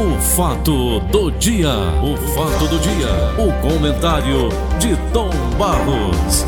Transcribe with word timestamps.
O 0.00 0.18
fato 0.18 0.98
do 1.10 1.30
dia, 1.32 1.68
o 2.02 2.16
fato 2.34 2.66
do 2.68 2.78
dia, 2.78 3.06
o 3.36 3.52
comentário 3.60 4.48
de 4.78 4.96
Tom 5.12 5.28
Barros. 5.58 6.46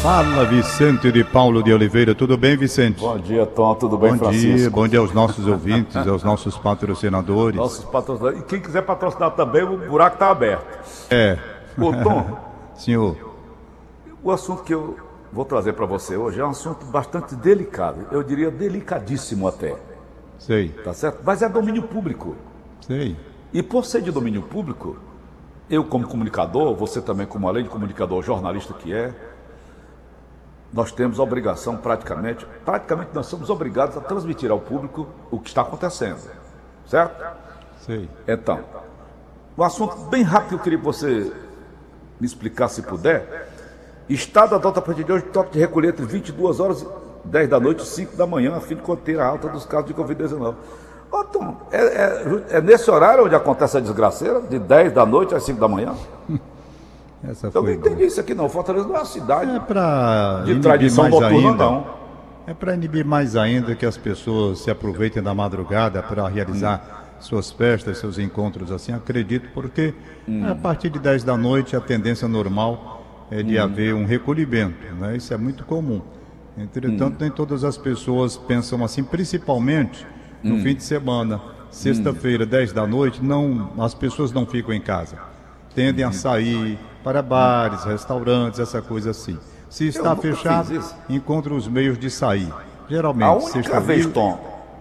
Fala 0.00 0.44
Vicente 0.44 1.10
de 1.10 1.24
Paulo 1.24 1.60
de 1.60 1.74
Oliveira, 1.74 2.14
tudo 2.14 2.36
bem 2.36 2.56
Vicente? 2.56 3.00
Bom 3.00 3.18
dia 3.18 3.44
Tom, 3.44 3.74
tudo 3.74 3.98
bem 3.98 4.12
Bom 4.12 4.18
Francisco? 4.18 4.56
dia, 4.58 4.70
bom 4.70 4.86
dia 4.86 5.00
aos 5.00 5.12
nossos 5.12 5.44
ouvintes, 5.44 5.96
aos 5.96 6.22
nossos 6.22 6.56
patrocinadores. 6.56 7.56
Nossos 7.56 7.84
patrocinadores. 7.84 8.42
E 8.42 8.44
quem 8.44 8.60
quiser 8.60 8.82
patrocinar 8.82 9.32
também, 9.32 9.64
o 9.64 9.76
buraco 9.76 10.14
está 10.14 10.30
aberto. 10.30 10.64
É, 11.10 11.36
Ô 11.76 11.92
Tom, 11.92 12.38
senhor, 12.78 13.16
o 14.22 14.30
assunto 14.30 14.62
que 14.62 14.72
eu 14.72 14.96
vou 15.32 15.44
trazer 15.44 15.72
para 15.72 15.86
você 15.86 16.16
hoje 16.16 16.40
é 16.40 16.44
um 16.44 16.50
assunto 16.50 16.86
bastante 16.86 17.34
delicado, 17.34 18.06
eu 18.12 18.22
diria 18.22 18.52
delicadíssimo 18.52 19.48
até, 19.48 19.74
sei, 20.46 20.68
tá 20.68 20.92
certo? 20.92 21.20
Mas 21.24 21.42
é 21.42 21.48
domínio 21.48 21.82
público. 21.82 22.36
sei. 22.80 23.16
E 23.52 23.62
por 23.62 23.84
ser 23.84 24.02
de 24.02 24.10
domínio 24.10 24.42
público, 24.42 24.96
eu 25.68 25.84
como 25.84 26.06
comunicador, 26.06 26.74
você 26.74 27.00
também 27.00 27.26
como 27.26 27.46
além 27.48 27.64
de 27.64 27.68
comunicador, 27.68 28.22
jornalista 28.22 28.72
que 28.72 28.92
é, 28.92 29.12
nós 30.72 30.90
temos 30.90 31.20
a 31.20 31.22
obrigação 31.22 31.76
praticamente, 31.76 32.46
praticamente 32.64 33.10
nós 33.12 33.26
somos 33.26 33.50
obrigados 33.50 33.96
a 33.96 34.00
transmitir 34.00 34.50
ao 34.50 34.58
público 34.58 35.06
o 35.30 35.38
que 35.38 35.48
está 35.48 35.60
acontecendo, 35.60 36.20
certo? 36.86 37.22
Sei. 37.80 38.08
Então, 38.26 38.64
um 39.56 39.62
assunto 39.62 39.96
bem 40.06 40.22
rápido 40.22 40.48
que 40.48 40.54
eu 40.54 40.58
queria 40.60 40.78
que 40.78 40.84
você 40.84 41.30
me 42.18 42.26
explicar, 42.26 42.68
se 42.68 42.82
puder. 42.82 43.50
Estado 44.08 44.54
adota 44.54 44.78
a 44.78 44.82
partir 44.82 45.04
de 45.04 45.12
hoje 45.12 45.24
toque 45.26 45.52
de 45.52 45.58
recolher 45.58 45.88
entre 45.88 46.06
22 46.06 46.60
horas 46.60 46.86
10 47.24 47.48
da 47.48 47.60
noite 47.60 47.82
e 47.82 47.86
5 47.86 48.16
da 48.16 48.26
manhã, 48.26 48.56
a 48.56 48.60
fim 48.60 48.74
de 48.76 48.82
conter 48.82 49.18
a 49.20 49.26
alta 49.26 49.48
dos 49.48 49.64
casos 49.64 49.86
de 49.86 49.94
Covid-19. 49.94 50.54
Ô, 51.10 51.24
Tom, 51.24 51.56
é, 51.70 51.78
é- 51.80 52.42
é 52.56 52.60
nesse 52.60 52.90
horário 52.90 53.24
onde 53.26 53.34
acontece 53.34 53.76
a 53.76 53.80
desgraceira? 53.80 54.40
De 54.40 54.58
10 54.58 54.92
da 54.92 55.04
noite 55.04 55.34
às 55.34 55.42
5 55.44 55.60
da 55.60 55.68
manhã? 55.68 55.94
Essa 57.28 57.46
Eu 57.48 57.52
não 57.54 57.62
foi 57.62 57.74
entendi 57.74 58.04
isso 58.04 58.20
aqui 58.20 58.34
não. 58.34 58.48
Fortaleza 58.48 58.86
não 58.88 58.96
é 58.96 58.98
uma 58.98 59.04
cidade 59.04 59.54
É 59.54 59.60
para 59.60 60.42
de 60.44 60.58
tradição 60.58 61.04
mais 61.04 61.14
noturna, 61.14 61.48
ainda. 61.50 61.64
não. 61.64 61.86
É 62.48 62.52
para 62.54 62.74
inibir 62.74 63.04
mais 63.04 63.36
ainda 63.36 63.76
que 63.76 63.86
as 63.86 63.96
pessoas 63.96 64.58
se 64.60 64.70
aproveitem 64.70 65.22
da 65.22 65.32
madrugada 65.32 66.02
para 66.02 66.26
realizar 66.26 67.16
suas 67.20 67.52
festas, 67.52 67.98
seus 67.98 68.18
encontros 68.18 68.72
assim, 68.72 68.92
acredito, 68.92 69.48
porque 69.54 69.94
a 70.50 70.54
partir 70.56 70.90
de 70.90 70.98
10 70.98 71.22
da 71.22 71.36
noite 71.36 71.76
a 71.76 71.80
tendência 71.80 72.26
normal 72.26 73.04
é 73.30 73.44
de 73.44 73.56
haver 73.56 73.94
um 73.94 74.04
recolhimento, 74.04 74.92
né? 74.98 75.16
Isso 75.16 75.32
é 75.32 75.36
muito 75.36 75.64
comum. 75.64 76.02
Entretanto, 76.56 77.16
nem 77.20 77.30
todas 77.30 77.64
as 77.64 77.76
pessoas 77.78 78.36
pensam 78.36 78.84
assim, 78.84 79.02
principalmente 79.02 80.06
no 80.42 80.58
fim 80.60 80.74
de 80.74 80.82
semana. 80.82 81.40
Sexta-feira, 81.70 82.44
10 82.44 82.72
da 82.72 82.86
noite, 82.86 83.24
não, 83.24 83.70
as 83.78 83.94
pessoas 83.94 84.30
não 84.30 84.44
ficam 84.44 84.74
em 84.74 84.80
casa. 84.80 85.16
Tendem 85.74 86.04
a 86.04 86.12
sair 86.12 86.78
para 87.02 87.22
bares, 87.22 87.84
restaurantes, 87.84 88.60
essa 88.60 88.82
coisa 88.82 89.10
assim. 89.10 89.38
Se 89.70 89.86
está 89.88 90.14
fechado, 90.14 90.78
encontra 91.08 91.54
os 91.54 91.66
meios 91.66 91.98
de 91.98 92.10
sair. 92.10 92.52
Geralmente, 92.90 93.24
A 93.24 93.32
única 93.32 93.80
vez, 93.80 94.04
Tom, 94.06 94.38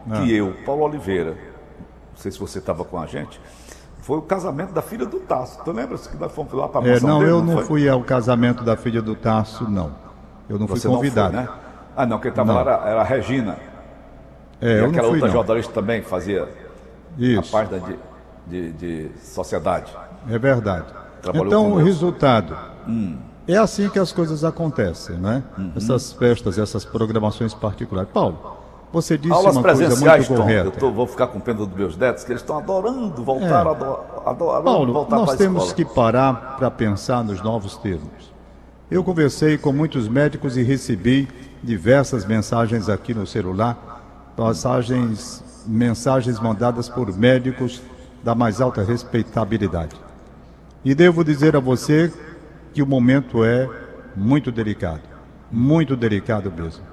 Ah. 0.09 0.19
que 0.21 0.33
eu, 0.35 0.53
Paulo 0.65 0.83
Oliveira, 0.83 1.31
não 1.31 2.17
sei 2.17 2.29
se 2.31 2.37
você 2.39 2.59
estava 2.59 2.83
com 2.83 2.99
a 2.99 3.05
gente, 3.05 3.39
foi 4.01 4.17
o 4.17 4.21
casamento 4.21 4.73
da 4.73 4.81
filha 4.81 5.05
do 5.05 5.19
Tasso. 5.21 5.59
Tu 5.63 5.71
lembra 5.71 5.97
que 5.97 6.17
nós 6.17 6.31
fomos 6.33 6.51
lá 6.51 6.67
para 6.67 6.81
a 6.85 6.89
É, 6.89 6.99
não, 6.99 7.19
dele, 7.19 7.31
eu 7.31 7.41
não 7.41 7.53
foi? 7.53 7.63
fui 7.63 7.87
ao 7.89 8.03
casamento 8.03 8.65
da 8.65 8.75
filha 8.75 9.01
do 9.01 9.15
Tasso, 9.15 9.69
não. 9.69 9.95
Eu 10.49 10.59
não 10.59 10.67
Você 10.67 10.89
fui 10.89 10.97
convidado. 10.97 11.37
não 11.37 11.45
foi, 11.45 11.53
né? 11.55 11.60
Ah, 11.95 12.05
não, 12.05 12.19
quem 12.19 12.29
estava 12.29 12.53
lá 12.53 12.61
era, 12.61 12.71
era 12.89 13.01
a 13.01 13.03
Regina. 13.03 13.57
É, 14.61 14.75
e 14.75 14.79
eu 14.79 14.85
aquela 14.89 15.07
fui, 15.07 15.13
outra 15.15 15.27
não. 15.27 15.33
jornalista 15.33 15.73
também 15.73 16.01
fazia 16.01 16.43
a 16.43 16.47
Isso, 17.21 17.51
página 17.51 17.79
de, 17.79 17.95
de, 18.47 18.71
de 18.73 19.11
sociedade. 19.19 19.91
é 20.29 20.37
verdade. 20.37 20.85
Trabalhou 21.21 21.47
Então, 21.47 21.71
o 21.73 21.75
resultado. 21.83 22.55
Hum. 22.87 23.17
É 23.47 23.57
assim 23.57 23.89
que 23.89 23.99
as 23.99 24.11
coisas 24.11 24.43
acontecem, 24.43 25.17
né? 25.17 25.43
Uhum. 25.57 25.71
Essas 25.75 26.13
festas, 26.13 26.57
essas 26.57 26.85
programações 26.85 27.53
particulares. 27.53 28.09
Paulo, 28.13 28.57
você 28.93 29.17
disse 29.17 29.33
Aulas 29.33 29.55
uma 29.55 29.63
coisa 29.63 29.95
muito 29.95 30.27
Tom. 30.27 30.35
correta. 30.35 30.67
Eu 30.67 30.71
tô- 30.71 30.91
vou 30.91 31.07
ficar 31.07 31.27
com 31.27 31.39
pena 31.39 31.59
dos 31.65 31.75
meus 31.75 31.97
netos, 31.97 32.23
que 32.23 32.31
eles 32.31 32.41
estão 32.41 32.57
adorando 32.59 33.23
voltar, 33.23 33.65
É. 33.65 33.69
ado- 33.69 33.97
adorando 34.25 34.63
Paulo, 34.63 34.93
voltar 34.93 35.15
nós 35.17 35.29
a 35.31 35.37
temos 35.37 35.63
escola. 35.65 35.75
que 35.75 35.85
parar 35.95 36.55
para 36.57 36.69
pensar 36.71 37.23
nos 37.23 37.41
novos 37.41 37.77
termos. 37.77 38.31
Eu 38.89 39.03
conversei 39.03 39.57
com 39.57 39.71
muitos 39.71 40.07
médicos 40.07 40.55
e 40.55 40.63
recebi 40.63 41.27
diversas 41.63 42.25
mensagens 42.25 42.89
aqui 42.89 43.13
no 43.13 43.25
celular, 43.27 44.33
passagens, 44.35 45.43
mensagens 45.67 46.39
mandadas 46.39 46.89
por 46.89 47.15
médicos 47.15 47.81
da 48.23 48.33
mais 48.33 48.61
alta 48.61 48.83
respeitabilidade. 48.83 49.95
E 50.83 50.95
devo 50.95 51.23
dizer 51.23 51.55
a 51.55 51.59
você 51.59 52.11
que 52.73 52.81
o 52.81 52.85
momento 52.87 53.43
é 53.43 53.69
muito 54.15 54.51
delicado, 54.51 55.01
muito 55.51 55.95
delicado 55.95 56.51
mesmo. 56.51 56.83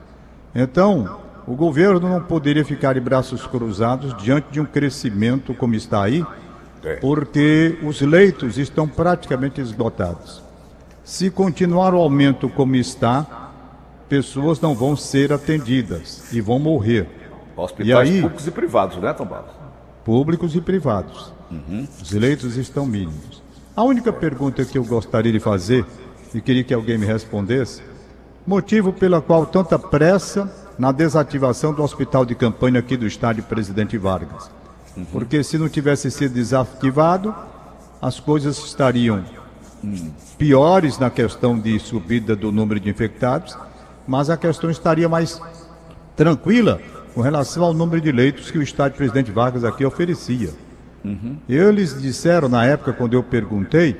Então, 0.54 1.18
o 1.46 1.54
governo 1.54 2.00
não 2.08 2.20
poderia 2.22 2.64
ficar 2.64 2.94
de 2.94 3.00
braços 3.00 3.46
cruzados 3.46 4.14
diante 4.22 4.48
de 4.50 4.60
um 4.60 4.66
crescimento 4.66 5.54
como 5.54 5.74
está 5.74 6.02
aí, 6.02 6.24
É. 6.84 6.96
porque 6.96 7.78
os 7.82 8.00
leitos 8.00 8.58
estão 8.58 8.86
praticamente 8.86 9.60
esgotados. 9.60 10.42
Se 11.02 11.30
continuar 11.30 11.94
o 11.94 11.98
aumento 11.98 12.48
como 12.48 12.76
está, 12.76 13.47
pessoas 14.08 14.60
não 14.60 14.74
vão 14.74 14.96
ser 14.96 15.32
atendidas 15.32 16.32
e 16.32 16.40
vão 16.40 16.58
morrer, 16.58 17.06
Hospitais 17.56 17.88
E 17.88 17.92
aí? 17.92 18.22
públicos 18.22 18.46
e 18.46 18.50
privados, 18.50 18.96
né, 18.98 19.12
Tom 19.12 19.24
Barros? 19.26 19.50
públicos 20.04 20.54
e 20.56 20.60
privados. 20.60 21.32
Os 22.00 22.12
leitos 22.12 22.56
estão 22.56 22.86
mínimos. 22.86 23.42
A 23.76 23.82
única 23.82 24.12
pergunta 24.12 24.64
que 24.64 24.78
eu 24.78 24.84
gostaria 24.84 25.30
de 25.32 25.40
fazer, 25.40 25.84
e 26.34 26.40
queria 26.40 26.64
que 26.64 26.72
alguém 26.72 26.96
me 26.96 27.04
respondesse, 27.04 27.82
motivo 28.46 28.92
pela 28.92 29.20
qual 29.20 29.44
tanta 29.44 29.78
pressa 29.78 30.50
na 30.78 30.92
desativação 30.92 31.74
do 31.74 31.82
hospital 31.82 32.24
de 32.24 32.34
campanha 32.34 32.78
aqui 32.80 32.96
do 32.96 33.06
estádio 33.06 33.42
Presidente 33.42 33.98
Vargas. 33.98 34.50
Porque 35.12 35.42
se 35.44 35.58
não 35.58 35.68
tivesse 35.68 36.10
sido 36.10 36.32
desativado, 36.34 37.34
as 38.00 38.18
coisas 38.18 38.56
estariam 38.58 39.22
piores 40.38 40.98
na 40.98 41.10
questão 41.10 41.58
de 41.58 41.78
subida 41.78 42.34
do 42.34 42.50
número 42.50 42.80
de 42.80 42.88
infectados, 42.88 43.56
mas 44.08 44.30
a 44.30 44.36
questão 44.38 44.70
estaria 44.70 45.06
mais 45.06 45.40
tranquila 46.16 46.80
com 47.14 47.20
relação 47.20 47.62
ao 47.62 47.74
número 47.74 48.00
de 48.00 48.10
leitos 48.10 48.50
que 48.50 48.56
o 48.56 48.62
estádio 48.62 48.96
Presidente 48.96 49.30
Vargas 49.30 49.64
aqui 49.64 49.84
oferecia. 49.84 50.50
Eles 51.46 52.00
disseram 52.00 52.48
na 52.48 52.64
época, 52.64 52.94
quando 52.94 53.12
eu 53.12 53.22
perguntei, 53.22 53.96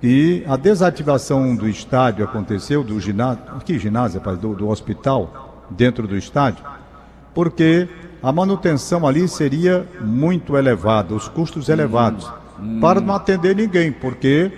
que 0.00 0.42
a 0.48 0.56
desativação 0.56 1.54
do 1.54 1.68
estádio 1.68 2.24
aconteceu, 2.24 2.82
do 2.82 2.98
ginásio, 2.98 3.44
que 3.64 3.78
ginásio, 3.78 4.18
rapaz, 4.18 4.36
do, 4.38 4.54
do 4.54 4.68
hospital, 4.68 5.64
dentro 5.70 6.08
do 6.08 6.16
estádio, 6.16 6.64
porque 7.32 7.88
a 8.20 8.32
manutenção 8.32 9.06
ali 9.06 9.28
seria 9.28 9.86
muito 10.00 10.56
elevada, 10.56 11.14
os 11.14 11.28
custos 11.28 11.68
elevados, 11.68 12.28
para 12.80 13.00
não 13.00 13.14
atender 13.14 13.54
ninguém, 13.54 13.92
porque 13.92 14.50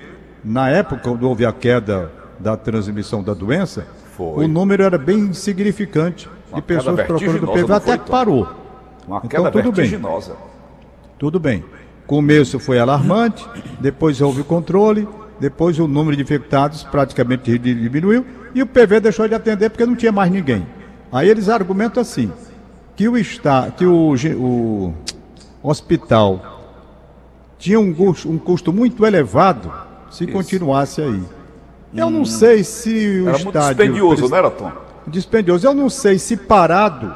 na 0.42 0.70
época, 0.70 1.02
quando 1.02 1.28
houve 1.28 1.44
a 1.44 1.52
queda 1.52 2.10
da 2.38 2.56
transmissão 2.56 3.22
da 3.22 3.34
doença, 3.34 3.86
Foi. 4.16 4.44
o 4.44 4.48
número 4.48 4.82
era 4.82 4.96
bem 4.98 5.18
insignificante 5.18 6.28
de 6.54 6.62
pessoas 6.62 6.96
procurando 7.06 7.46
PV, 7.54 7.72
até 7.72 7.98
que 7.98 8.10
parou. 8.10 8.48
Uma 9.06 9.20
Então, 9.24 9.44
tudo 9.62 9.72
bem. 9.82 9.84
Tudo 11.18 11.40
bem. 11.40 11.64
Começo 12.06 12.58
foi 12.58 12.78
alarmante, 12.78 13.46
depois 13.80 14.20
houve 14.20 14.42
o 14.42 14.44
controle, 14.44 15.08
depois 15.40 15.78
o 15.78 15.88
número 15.88 16.16
de 16.16 16.22
infectados 16.22 16.84
praticamente 16.84 17.58
di- 17.58 17.74
diminuiu 17.74 18.24
e 18.54 18.62
o 18.62 18.66
PV 18.66 19.00
deixou 19.00 19.26
de 19.26 19.34
atender 19.34 19.70
porque 19.70 19.84
não 19.86 19.96
tinha 19.96 20.12
mais 20.12 20.30
ninguém. 20.30 20.66
Aí 21.10 21.28
eles 21.28 21.48
argumentam 21.48 22.00
assim, 22.00 22.30
que 22.94 23.08
o, 23.08 23.16
está, 23.16 23.70
que 23.70 23.84
o, 23.86 24.14
o 24.14 24.94
hospital 25.62 26.60
tinha 27.58 27.80
um 27.80 27.92
custo, 27.92 28.28
um 28.30 28.38
custo 28.38 28.72
muito 28.72 29.04
elevado 29.06 29.72
se 30.10 30.26
continuasse 30.26 31.00
aí. 31.00 31.22
Eu 31.94 32.10
não 32.10 32.24
sei 32.24 32.64
se 32.64 33.20
o 33.20 33.28
Era 33.28 33.38
muito 33.38 33.56
estádio... 33.56 33.76
dispendioso, 33.76 34.28
não 34.28 34.36
era, 34.36 34.50
Tom? 34.50 34.72
dispendioso. 35.06 35.66
Eu 35.66 35.74
não 35.74 35.88
sei 35.88 36.18
se 36.18 36.36
parado, 36.36 37.14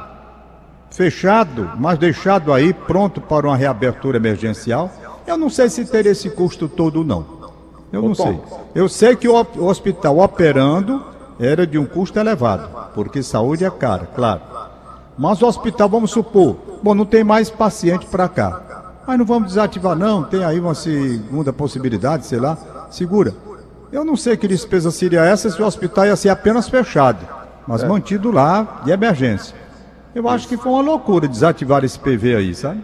fechado, 0.91 1.71
mas 1.77 1.97
deixado 1.97 2.53
aí 2.53 2.73
pronto 2.73 3.19
para 3.19 3.47
uma 3.47 3.57
reabertura 3.57 4.17
emergencial. 4.17 4.91
Eu 5.25 5.37
não 5.37 5.49
sei 5.49 5.69
se 5.69 5.85
teria 5.85 6.11
esse 6.11 6.29
custo 6.29 6.67
todo, 6.67 7.03
não. 7.03 7.25
Eu 7.91 8.01
não 8.01 8.13
Tom. 8.13 8.23
sei. 8.23 8.39
Eu 8.75 8.87
sei 8.87 9.15
que 9.15 9.27
o 9.27 9.45
hospital 9.59 10.19
operando 10.19 11.03
era 11.39 11.65
de 11.65 11.77
um 11.77 11.85
custo 11.85 12.19
elevado, 12.19 12.69
porque 12.93 13.23
saúde 13.23 13.65
é 13.65 13.69
cara, 13.69 14.07
claro. 14.15 14.41
Mas 15.17 15.41
o 15.41 15.47
hospital, 15.47 15.89
vamos 15.89 16.11
supor, 16.11 16.55
bom, 16.81 16.95
não 16.95 17.05
tem 17.05 17.23
mais 17.23 17.49
paciente 17.49 18.05
para 18.05 18.29
cá. 18.29 18.61
Mas 19.05 19.17
não 19.17 19.25
vamos 19.25 19.49
desativar, 19.49 19.95
não. 19.95 20.23
Tem 20.23 20.43
aí 20.43 20.59
uma 20.59 20.75
segunda 20.75 21.51
possibilidade, 21.51 22.25
sei 22.25 22.39
lá. 22.39 22.57
Segura. 22.91 23.33
Eu 23.91 24.05
não 24.05 24.15
sei 24.15 24.37
que 24.37 24.47
despesa 24.47 24.91
seria 24.91 25.21
essa 25.23 25.49
se 25.49 25.61
o 25.61 25.65
hospital 25.65 26.05
ia 26.05 26.15
ser 26.15 26.29
apenas 26.29 26.69
fechado, 26.69 27.25
mas 27.67 27.83
mantido 27.83 28.31
lá 28.31 28.81
de 28.83 28.91
emergência. 28.91 29.55
Eu 30.13 30.27
acho 30.27 30.47
que 30.47 30.57
foi 30.57 30.71
uma 30.71 30.81
loucura 30.81 31.27
desativar 31.27 31.83
esse 31.83 31.97
PV 31.99 32.35
aí, 32.35 32.55
sabe? 32.55 32.83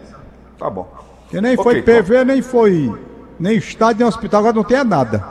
Tá 0.58 0.68
bom. 0.70 0.88
Que 1.28 1.40
nem 1.40 1.52
Ok, 1.54 1.62
foi 1.64 1.78
então. 1.78 1.94
PV, 1.94 2.24
nem 2.24 2.42
foi 2.42 2.98
nem 3.38 3.56
estádio, 3.56 3.98
nem 4.00 4.08
hospital, 4.08 4.40
agora 4.40 4.54
não 4.56 4.64
tem 4.64 4.82
nada. 4.84 5.24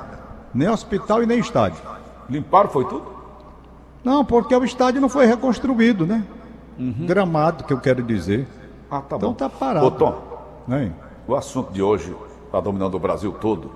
Nem 0.54 0.69
hospital 0.69 1.24
e 1.24 1.25
nem 1.25 1.39
estádio. 1.39 1.81
Limparam, 2.30 2.69
foi 2.69 2.86
tudo? 2.86 3.04
Não, 4.04 4.24
porque 4.24 4.56
o 4.56 4.63
estádio 4.63 5.01
não 5.01 5.10
foi 5.10 5.25
reconstruído, 5.25 6.06
né? 6.06 6.24
Uhum. 6.77 7.06
Gramado, 7.06 7.63
que 7.63 7.74
eu 7.74 7.80
quero 7.80 8.04
dizer. 8.04 8.48
Ah, 8.92 9.01
tá 9.01 9.16
Então 9.16 9.30
bom. 9.30 9.36
tá 9.36 9.50
parado. 9.50 9.86
Ô, 9.88 9.92
Tom, 9.92 10.22
Né? 10.68 10.92
o 11.27 11.36
assunto 11.36 11.72
de 11.74 11.81
hoje 11.81 12.16
está 12.45 12.60
dominando 12.60 12.94
o 12.95 13.00
Brasil 13.00 13.31
todo. 13.33 13.72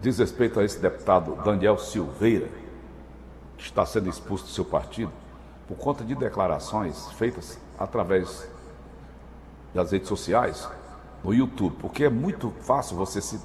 Diz 0.00 0.18
respeito 0.18 0.60
a 0.60 0.64
esse 0.64 0.78
deputado 0.78 1.34
Daniel 1.42 1.76
Silveira, 1.76 2.48
que 3.56 3.64
está 3.64 3.84
sendo 3.84 4.08
expulso 4.08 4.44
do 4.44 4.50
seu 4.50 4.64
partido 4.64 5.10
por 5.66 5.76
conta 5.76 6.04
de 6.04 6.14
declarações 6.14 7.10
feitas 7.12 7.58
através 7.78 8.48
das 9.74 9.90
redes 9.92 10.08
sociais, 10.08 10.68
no 11.22 11.34
YouTube, 11.34 11.76
porque 11.80 12.04
é 12.04 12.08
muito 12.08 12.50
fácil 12.60 12.96
você 12.96 13.20
se. 13.20 13.40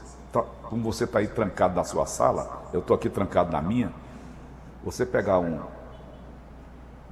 como 0.63 0.83
você 0.83 1.03
está 1.03 1.19
aí 1.19 1.27
trancado 1.27 1.75
na 1.75 1.83
sua 1.83 2.05
sala, 2.05 2.69
eu 2.71 2.79
estou 2.79 2.95
aqui 2.95 3.09
trancado 3.09 3.51
na 3.51 3.61
minha, 3.61 3.91
você 4.83 5.06
pegar 5.06 5.39
um 5.39 5.59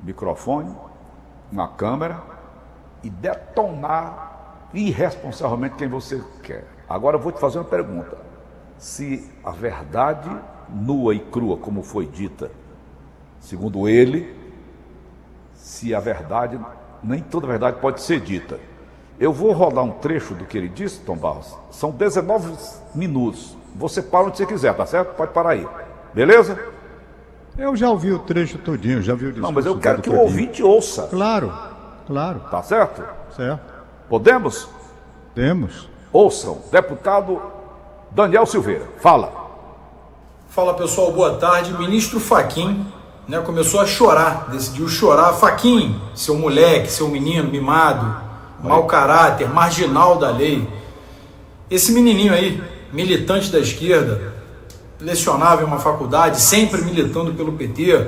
microfone, 0.04 0.76
uma 1.52 1.68
câmera 1.68 2.22
e 3.04 3.10
detonar 3.10 4.70
irresponsavelmente 4.74 5.76
quem 5.76 5.88
você 5.88 6.24
quer. 6.44 6.66
Agora 6.88 7.18
eu 7.18 7.22
vou 7.22 7.32
te 7.32 7.40
fazer 7.40 7.58
uma 7.58 7.66
pergunta. 7.66 8.18
Se 8.82 9.30
a 9.44 9.52
verdade 9.52 10.28
nua 10.68 11.14
e 11.14 11.20
crua, 11.20 11.56
como 11.56 11.84
foi 11.84 12.08
dita, 12.08 12.50
segundo 13.40 13.88
ele, 13.88 14.36
se 15.54 15.94
a 15.94 16.00
verdade, 16.00 16.60
nem 17.04 17.22
toda 17.22 17.46
verdade 17.46 17.78
pode 17.80 18.02
ser 18.02 18.20
dita. 18.20 18.60
Eu 19.20 19.32
vou 19.32 19.52
rodar 19.52 19.84
um 19.84 19.92
trecho 19.92 20.34
do 20.34 20.46
que 20.46 20.58
ele 20.58 20.68
disse, 20.68 21.00
Tom 21.02 21.16
Barros. 21.16 21.56
São 21.70 21.92
19 21.92 22.54
minutos. 22.96 23.56
Você 23.76 24.02
para 24.02 24.26
onde 24.26 24.38
você 24.38 24.48
quiser, 24.48 24.74
tá 24.76 24.88
certo? 24.88 25.14
Pode 25.14 25.32
parar 25.32 25.52
aí. 25.52 25.68
Beleza? 26.12 26.58
Eu 27.56 27.76
já 27.76 27.88
ouvi 27.88 28.12
o 28.12 28.18
trecho 28.18 28.58
todinho, 28.58 29.00
já 29.04 29.14
vi 29.14 29.26
o 29.26 29.32
discurso 29.32 29.42
Não, 29.44 29.52
mas 29.52 29.68
eu 29.68 29.78
quero 29.78 30.02
que 30.02 30.10
o 30.10 30.18
ouvinte 30.20 30.64
ouça. 30.64 31.04
Claro, 31.08 31.54
claro, 32.08 32.40
Tá 32.50 32.64
certo? 32.64 33.04
certo. 33.36 33.62
Podemos? 34.10 34.68
Temos. 35.36 35.88
Ouçam, 36.12 36.64
deputado 36.72 37.61
Daniel 38.12 38.46
Silveira. 38.46 38.90
Fala. 39.00 39.32
Fala 40.50 40.74
pessoal, 40.74 41.14
boa 41.14 41.36
tarde. 41.36 41.74
Ministro 41.74 42.20
Faquim 42.20 42.86
né, 43.26 43.40
começou 43.40 43.80
a 43.80 43.86
chorar, 43.86 44.50
decidiu 44.52 44.90
chorar. 44.90 45.32
Faquim, 45.32 46.00
seu 46.14 46.36
moleque, 46.36 46.92
seu 46.92 47.08
menino 47.08 47.50
mimado, 47.50 48.22
mau 48.62 48.86
caráter, 48.86 49.48
marginal 49.48 50.18
da 50.18 50.30
lei. 50.30 50.68
Esse 51.70 51.94
menininho 51.94 52.34
aí, 52.34 52.62
militante 52.92 53.50
da 53.50 53.60
esquerda, 53.60 54.34
lecionava 55.00 55.62
em 55.62 55.66
uma 55.66 55.80
faculdade, 55.80 56.42
sempre 56.42 56.82
militando 56.82 57.34
pelo 57.34 57.54
PT, 57.54 58.08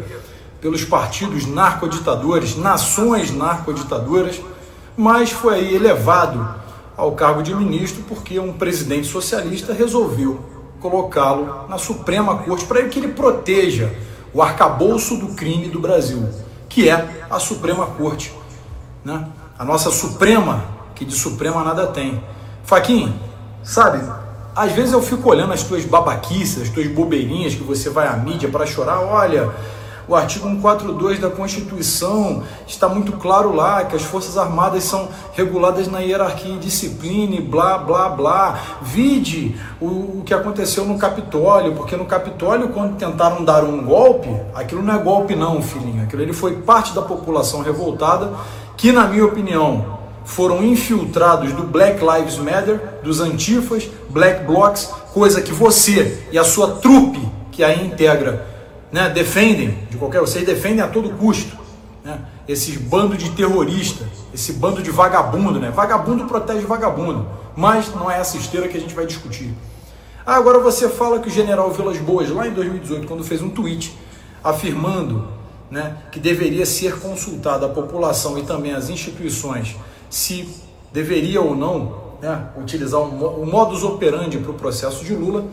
pelos 0.60 0.84
partidos 0.84 1.46
narcoditadores, 1.48 2.58
nações 2.58 3.32
narcoditadoras, 3.32 4.42
mas 4.98 5.32
foi 5.32 5.56
aí 5.56 5.76
elevado 5.76 6.62
ao 6.96 7.14
cargo 7.14 7.42
de 7.42 7.54
ministro 7.56 8.04
porque 8.08 8.40
um 8.40 8.54
presidente 8.54 9.08
socialista 9.08 9.74
resolveu 9.74 10.40
colocá-lo 10.80 11.68
na 11.70 11.78
Suprema 11.78 12.38
Corte 12.40 12.66
para 12.66 12.84
que 12.88 13.00
ele 13.00 13.10
proteja 13.10 13.94
o 14.34 14.42
arcabouço 14.42 15.16
do 15.18 15.28
crime 15.30 15.70
do 15.70 15.80
Brasil, 15.80 16.28
que 16.68 16.90
é 16.90 17.26
a 17.30 17.40
Suprema 17.40 17.86
Corte, 17.86 18.34
né? 19.04 19.28
A 19.58 19.64
nossa 19.64 19.92
Suprema, 19.92 20.64
que 20.96 21.06
de 21.06 21.14
Suprema 21.14 21.64
nada 21.64 21.88
tem. 21.88 22.22
Faquinha, 22.64 23.14
sabe? 23.64 24.04
Às 24.56 24.72
vezes 24.72 24.94
eu 24.94 25.02
fico 25.02 25.30
olhando 25.30 25.54
as 25.54 25.64
tuas 25.64 25.86
babaquices, 25.86 26.64
as 26.64 26.70
tuas 26.70 26.88
bobeirinhas 26.88 27.56
que 27.56 27.64
você 27.64 27.90
vai 27.90 28.08
à 28.08 28.14
mídia 28.14 28.50
para 28.50 28.66
chorar. 28.66 29.00
Olha, 29.00 29.52
o 30.08 30.16
artigo 30.16 30.48
142 30.48 31.20
da 31.20 31.30
Constituição 31.30 32.44
está 32.68 32.90
muito 32.90 33.14
claro 33.14 33.56
lá 33.56 33.86
que 33.86 33.96
as 33.96 34.02
Forças 34.02 34.38
Armadas 34.38 34.84
são 34.84 35.08
reguladas 35.34 35.88
na 35.88 36.00
hierarquia 36.00 36.56
e 36.56 36.60
disciplina 36.60 37.36
e 37.36 37.42
blá, 37.42 37.78
blá, 37.78 38.10
blá. 38.10 38.60
Vide 38.82 39.56
o, 39.80 39.86
o 40.20 40.24
que 40.26 40.34
aconteceu 40.34 40.86
no 40.86 40.98
Capitólio, 40.98 41.74
porque 41.74 41.96
no 41.96 42.06
Capitólio, 42.06 42.70
quando 42.70 42.98
tentaram 42.98 43.46
dar 43.46 43.64
um 43.64 43.84
golpe, 43.84 44.30
aquilo 44.54 44.82
não 44.82 44.94
é 44.94 44.98
golpe 44.98 45.36
não, 45.36 45.62
filhinho. 45.62 46.04
Aquilo 46.04 46.22
ele 46.22 46.34
foi 46.34 46.58
parte 46.58 46.94
da 46.94 47.02
população 47.02 47.62
revoltada 47.62 48.34
que, 48.76 48.92
na 48.92 49.08
minha 49.08 49.26
opinião, 49.26 50.00
foram 50.26 50.64
infiltrados 50.64 51.54
do 51.54 51.64
Black 51.64 52.00
Lives 52.04 52.38
Matter, 52.38 53.00
dos 53.04 53.22
antifas, 53.22 53.90
Black 54.10 54.46
Blocs, 54.46 54.90
coisa 55.14 55.42
que 55.42 55.52
você 55.52 56.28
e 56.32 56.38
a 56.38 56.44
sua 56.44 56.76
trupe 56.76 57.22
que 57.52 57.64
aí 57.64 57.86
integra 57.86 58.53
né, 58.94 59.10
defendem, 59.10 59.78
de 59.90 59.98
qualquer 59.98 60.22
vocês 60.22 60.46
defendem 60.46 60.82
a 60.82 60.88
todo 60.88 61.10
custo. 61.18 61.58
Né, 62.06 62.20
esses 62.48 62.78
bandos 62.78 63.18
de 63.18 63.32
terroristas, 63.32 64.08
esse 64.34 64.54
bando 64.54 64.84
de 64.84 64.92
vagabundo, 64.92 65.60
né? 65.60 65.72
Vagabundo 65.72 66.26
protege 66.26 66.66
vagabundo, 66.66 67.26
mas 67.56 67.94
não 67.96 68.12
é 68.12 68.20
essa 68.20 68.38
esteira 68.38 68.68
que 68.68 68.78
a 68.78 68.80
gente 68.80 68.94
vai 68.94 69.06
discutir. 69.06 69.54
Ah, 70.26 70.36
agora 70.36 70.60
você 70.60 70.90
fala 70.90 71.20
que 71.20 71.28
o 71.28 71.32
general 71.32 71.72
Vilas 71.72 71.98
Boas, 71.98 72.30
lá 72.30 72.48
em 72.48 72.52
2018, 72.52 73.08
quando 73.08 73.24
fez 73.24 73.42
um 73.42 73.50
tweet 73.50 73.98
afirmando 74.44 75.28
né, 75.72 75.98
que 76.12 76.20
deveria 76.20 76.66
ser 76.66 77.00
consultada 77.00 77.66
a 77.66 77.70
população 77.70 78.38
e 78.38 78.44
também 78.44 78.74
as 78.74 78.90
instituições 78.90 79.76
se 80.10 80.48
deveria 80.92 81.42
ou 81.42 81.56
não 81.56 82.04
né, 82.22 82.48
utilizar 82.58 83.02
o 83.02 83.46
modus 83.46 83.84
operandi 83.84 84.38
para 84.38 84.52
o 84.52 84.54
processo 84.54 85.04
de 85.04 85.14
Lula, 85.16 85.46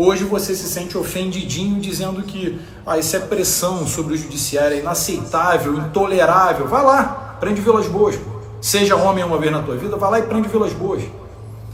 hoje 0.00 0.22
você 0.22 0.54
se 0.54 0.68
sente 0.68 0.96
ofendidinho 0.96 1.80
dizendo 1.80 2.22
que 2.22 2.60
ah, 2.86 2.96
isso 2.96 3.16
é 3.16 3.18
pressão 3.18 3.84
sobre 3.84 4.14
o 4.14 4.16
judiciário, 4.16 4.76
é 4.76 4.80
inaceitável, 4.80 5.74
intolerável. 5.74 6.68
Vai 6.68 6.84
lá, 6.84 7.36
prende 7.40 7.60
Vilas 7.60 7.88
Boas. 7.88 8.16
Seja 8.60 8.94
homem 8.94 9.24
uma 9.24 9.38
vez 9.38 9.50
na 9.50 9.60
tua 9.60 9.76
vida, 9.76 9.96
vai 9.96 10.10
lá 10.10 10.18
e 10.20 10.22
prende 10.22 10.48
Vilas 10.48 10.72
Boas. 10.72 11.02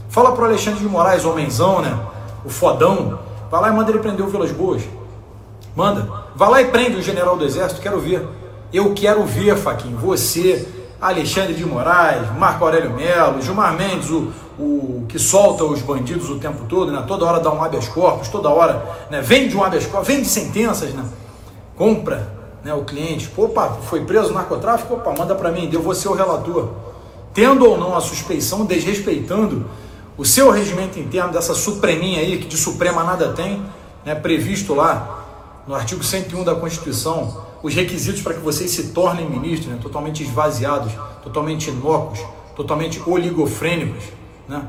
Fala 0.09 0.31
pro 0.31 0.45
Alexandre 0.45 0.79
de 0.79 0.87
Moraes, 0.87 1.23
homenzão, 1.23 1.81
né? 1.81 1.97
O 2.43 2.49
fodão. 2.49 3.19
Vai 3.51 3.61
lá 3.61 3.69
e 3.69 3.73
manda 3.73 3.91
ele 3.91 3.99
prender 3.99 4.25
o 4.25 4.29
Vilas 4.29 4.51
Boas. 4.51 4.81
Manda. 5.75 6.09
Vai 6.35 6.49
lá 6.49 6.61
e 6.61 6.65
prende 6.65 6.97
o 6.97 7.03
general 7.03 7.37
do 7.37 7.45
exército, 7.45 7.81
quero 7.81 7.99
ver. 7.99 8.27
Eu 8.73 8.93
quero 8.93 9.23
ver, 9.23 9.55
Faquinho, 9.55 9.97
você, 9.97 10.67
Alexandre 10.99 11.53
de 11.53 11.65
Moraes, 11.65 12.31
Marco 12.37 12.63
Aurélio 12.63 12.91
Melo, 12.91 13.41
Gilmar 13.41 13.73
Mendes, 13.75 14.09
o, 14.09 14.31
o 14.57 15.05
que 15.07 15.19
solta 15.19 15.63
os 15.63 15.81
bandidos 15.81 16.29
o 16.29 16.39
tempo 16.39 16.65
todo, 16.65 16.91
né? 16.91 17.03
Toda 17.07 17.25
hora 17.25 17.39
dá 17.39 17.51
um 17.51 17.63
habeas 17.63 17.87
corpus, 17.87 18.27
toda 18.29 18.49
hora 18.49 18.83
né? 19.09 19.21
vende 19.21 19.55
um 19.55 19.63
habeas 19.63 19.85
corpus, 19.85 20.07
vende 20.07 20.27
sentenças, 20.27 20.93
né? 20.93 21.03
Compra 21.75 22.31
né, 22.63 22.73
o 22.73 22.83
cliente. 22.83 23.31
Opa, 23.35 23.77
foi 23.83 24.05
preso 24.05 24.29
no 24.29 24.35
narcotráfico? 24.35 24.95
Opa, 24.95 25.13
manda 25.17 25.35
para 25.35 25.51
mim, 25.51 25.69
eu 25.71 25.81
vou 25.81 25.93
ser 25.93 26.07
o 26.07 26.13
relator. 26.13 26.69
Tendo 27.33 27.69
ou 27.69 27.77
não 27.77 27.95
a 27.95 28.01
suspeição, 28.01 28.65
desrespeitando 28.65 29.65
o 30.17 30.23
seu 30.23 30.49
regimento 30.49 30.97
interno 30.97 31.33
dessa 31.33 31.53
supreminha 31.53 32.21
aí, 32.21 32.37
que 32.37 32.47
de 32.47 32.57
suprema 32.57 33.03
nada 33.03 33.33
tem, 33.33 33.61
né, 34.05 34.15
previsto 34.15 34.73
lá 34.73 35.25
no 35.67 35.75
artigo 35.75 36.03
101 36.03 36.43
da 36.43 36.55
Constituição, 36.55 37.44
os 37.65 37.73
requisitos 37.73 38.21
para 38.21 38.35
que 38.35 38.41
vocês 38.41 38.69
se 38.69 38.89
tornem 38.89 39.27
ministros, 39.27 39.73
né, 39.73 39.79
totalmente 39.81 40.21
esvaziados, 40.21 40.93
totalmente 41.23 41.71
inócuos, 41.71 42.19
totalmente 42.55 43.01
oligofrênicos, 43.09 44.03
né, 44.47 44.67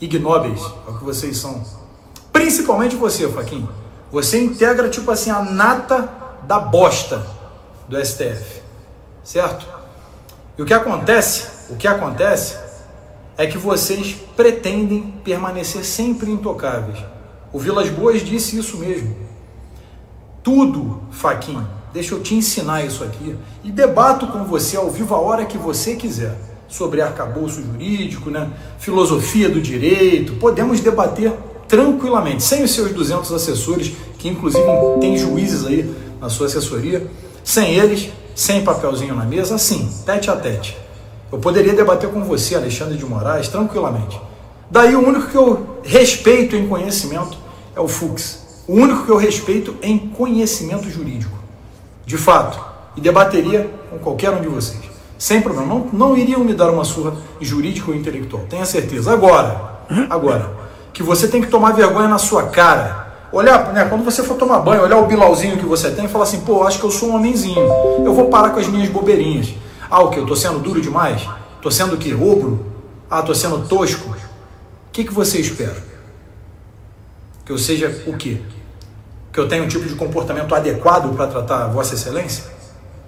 ignóbeis, 0.00 0.60
é 0.60 0.90
o 0.90 0.98
que 0.98 1.04
vocês 1.04 1.36
são. 1.36 1.62
Principalmente 2.32 2.96
você, 2.96 3.28
Faquinho. 3.28 3.68
Você 4.10 4.42
integra, 4.42 4.88
tipo 4.88 5.12
assim, 5.12 5.30
a 5.30 5.42
nata 5.42 6.12
da 6.42 6.58
bosta 6.58 7.24
do 7.88 8.04
STF, 8.04 8.62
certo? 9.22 9.64
E 10.58 10.62
o 10.62 10.64
que 10.64 10.74
acontece, 10.74 11.72
o 11.72 11.76
que 11.76 11.86
acontece 11.86 12.58
é 13.38 13.46
que 13.46 13.58
vocês 13.58 14.12
pretendem 14.36 15.20
permanecer 15.22 15.84
sempre 15.84 16.32
intocáveis. 16.32 16.98
O 17.52 17.60
Vilas 17.60 17.88
Boas 17.90 18.22
disse 18.22 18.58
isso 18.58 18.76
mesmo. 18.78 19.16
Tudo, 20.42 21.00
Faquinho, 21.12 21.83
deixa 21.94 22.12
eu 22.12 22.20
te 22.20 22.34
ensinar 22.34 22.84
isso 22.84 23.04
aqui 23.04 23.36
e 23.62 23.70
debato 23.70 24.26
com 24.26 24.42
você 24.42 24.76
ao 24.76 24.90
vivo 24.90 25.14
a 25.14 25.18
hora 25.20 25.44
que 25.44 25.56
você 25.56 25.94
quiser 25.94 26.36
sobre 26.66 27.00
arcabouço 27.00 27.62
jurídico, 27.62 28.30
né? 28.30 28.50
filosofia 28.80 29.48
do 29.48 29.60
direito. 29.60 30.32
Podemos 30.34 30.80
debater 30.80 31.32
tranquilamente, 31.68 32.42
sem 32.42 32.64
os 32.64 32.72
seus 32.72 32.90
200 32.90 33.32
assessores, 33.32 33.92
que 34.18 34.28
inclusive 34.28 34.64
tem 35.00 35.16
juízes 35.16 35.64
aí 35.64 35.94
na 36.20 36.28
sua 36.28 36.48
assessoria, 36.48 37.06
sem 37.44 37.74
eles, 37.74 38.10
sem 38.34 38.64
papelzinho 38.64 39.14
na 39.14 39.24
mesa, 39.24 39.54
assim, 39.54 39.88
tete 40.04 40.28
a 40.28 40.34
tete. 40.34 40.76
Eu 41.30 41.38
poderia 41.38 41.74
debater 41.74 42.10
com 42.10 42.24
você, 42.24 42.56
Alexandre 42.56 42.98
de 42.98 43.04
Moraes, 43.04 43.46
tranquilamente. 43.46 44.20
Daí 44.68 44.96
o 44.96 45.06
único 45.06 45.28
que 45.28 45.36
eu 45.36 45.78
respeito 45.84 46.56
em 46.56 46.66
conhecimento 46.66 47.38
é 47.76 47.80
o 47.80 47.86
Fux. 47.86 48.64
O 48.66 48.74
único 48.74 49.04
que 49.04 49.10
eu 49.10 49.16
respeito 49.16 49.76
em 49.80 49.96
conhecimento 49.96 50.90
jurídico. 50.90 51.43
De 52.06 52.16
fato. 52.16 52.58
E 52.96 53.00
debateria 53.00 53.70
com 53.90 53.98
qualquer 53.98 54.30
um 54.30 54.40
de 54.40 54.48
vocês. 54.48 54.80
Sem 55.18 55.40
problema. 55.40 55.66
Não, 55.66 55.88
não 55.92 56.16
iriam 56.16 56.44
me 56.44 56.54
dar 56.54 56.70
uma 56.70 56.84
surra 56.84 57.14
jurídica 57.40 57.90
ou 57.90 57.96
intelectual, 57.96 58.44
tenha 58.48 58.64
certeza. 58.64 59.12
Agora, 59.12 59.78
agora, 60.10 60.50
que 60.92 61.02
você 61.02 61.28
tem 61.28 61.40
que 61.40 61.48
tomar 61.48 61.72
vergonha 61.72 62.08
na 62.08 62.18
sua 62.18 62.44
cara. 62.44 63.04
Olhar, 63.32 63.72
né, 63.72 63.84
quando 63.86 64.04
você 64.04 64.22
for 64.22 64.36
tomar 64.36 64.60
banho, 64.60 64.82
olhar 64.82 64.98
o 64.98 65.06
bilauzinho 65.06 65.56
que 65.56 65.64
você 65.64 65.90
tem 65.90 66.04
e 66.04 66.08
falar 66.08 66.24
assim, 66.24 66.40
pô, 66.40 66.62
acho 66.64 66.78
que 66.78 66.84
eu 66.84 66.90
sou 66.90 67.10
um 67.10 67.16
homenzinho. 67.16 67.66
Eu 68.04 68.14
vou 68.14 68.28
parar 68.28 68.50
com 68.50 68.60
as 68.60 68.68
minhas 68.68 68.88
bobeirinhas. 68.88 69.54
Ah, 69.90 70.02
o 70.02 70.10
que? 70.10 70.18
Eu 70.18 70.26
tô 70.26 70.36
sendo 70.36 70.60
duro 70.60 70.80
demais? 70.80 71.28
Tô 71.60 71.70
sendo 71.70 71.96
que? 71.96 72.14
Ogro? 72.14 72.64
Ah, 73.10 73.22
tô 73.22 73.34
sendo 73.34 73.66
tosco? 73.66 74.10
O 74.10 74.16
que, 74.92 75.04
que 75.04 75.12
você 75.12 75.40
espera? 75.40 75.82
Que 77.44 77.50
eu 77.50 77.58
seja 77.58 78.04
o 78.06 78.16
quê? 78.16 78.40
Que 79.34 79.40
eu 79.40 79.48
tenha 79.48 79.64
um 79.64 79.66
tipo 79.66 79.84
de 79.84 79.96
comportamento 79.96 80.54
adequado 80.54 81.12
para 81.16 81.26
tratar 81.26 81.66
Vossa 81.66 81.96
Excelência? 81.96 82.44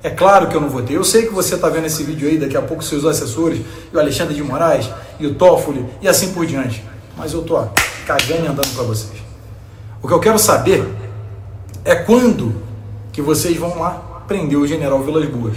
É 0.02 0.10
claro 0.10 0.48
que 0.48 0.56
eu 0.56 0.60
não 0.60 0.68
vou 0.68 0.82
ter. 0.82 0.94
Eu 0.94 1.04
sei 1.04 1.24
que 1.24 1.32
você 1.32 1.54
está 1.54 1.68
vendo 1.68 1.86
esse 1.86 2.02
vídeo 2.02 2.28
aí, 2.28 2.36
daqui 2.36 2.56
a 2.56 2.62
pouco 2.62 2.82
seus 2.82 3.04
assessores, 3.04 3.60
e 3.92 3.96
o 3.96 4.00
Alexandre 4.00 4.34
de 4.34 4.42
Moraes, 4.42 4.90
e 5.20 5.26
o 5.28 5.36
Toffoli, 5.36 5.86
e 6.02 6.08
assim 6.08 6.32
por 6.32 6.44
diante. 6.44 6.84
Mas 7.16 7.32
eu 7.32 7.42
tô 7.42 7.64
cagando 8.04 8.44
e 8.44 8.48
andando 8.48 8.74
para 8.74 8.82
vocês. 8.82 9.22
O 10.02 10.08
que 10.08 10.14
eu 10.14 10.18
quero 10.18 10.36
saber 10.36 10.84
é 11.84 11.94
quando 11.94 12.60
que 13.12 13.22
vocês 13.22 13.56
vão 13.56 13.78
lá 13.78 14.24
prender 14.26 14.58
o 14.58 14.66
general 14.66 15.00
Vilas 15.04 15.28
Boas. 15.28 15.56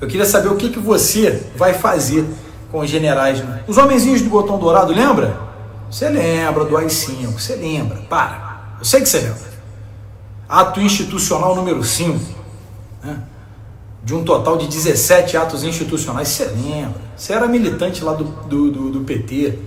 Eu 0.00 0.08
queria 0.08 0.26
saber 0.26 0.48
o 0.48 0.56
que, 0.56 0.70
que 0.70 0.80
você 0.80 1.46
vai 1.54 1.72
fazer 1.72 2.26
com 2.72 2.80
os 2.80 2.90
generais. 2.90 3.40
Né? 3.40 3.62
Os 3.68 3.78
homenzinhos 3.78 4.22
do 4.22 4.28
botão 4.28 4.58
dourado, 4.58 4.92
lembra? 4.92 5.38
Você 5.88 6.08
lembra 6.08 6.64
do 6.64 6.76
AI-5, 6.76 7.38
você 7.38 7.54
lembra, 7.54 7.98
para. 8.08 8.45
Eu 8.78 8.84
sei 8.84 9.00
que 9.00 9.08
você 9.08 9.20
lembra. 9.20 9.56
Ato 10.48 10.80
institucional 10.80 11.54
número 11.54 11.82
5. 11.82 12.18
Né? 13.02 13.22
De 14.04 14.14
um 14.14 14.24
total 14.24 14.56
de 14.56 14.68
17 14.68 15.36
atos 15.36 15.64
institucionais, 15.64 16.28
você 16.28 16.44
lembra. 16.44 17.00
Você 17.16 17.32
era 17.32 17.46
militante 17.48 18.04
lá 18.04 18.12
do, 18.12 18.24
do, 18.24 18.70
do, 18.70 18.90
do 18.90 19.00
PT, 19.00 19.58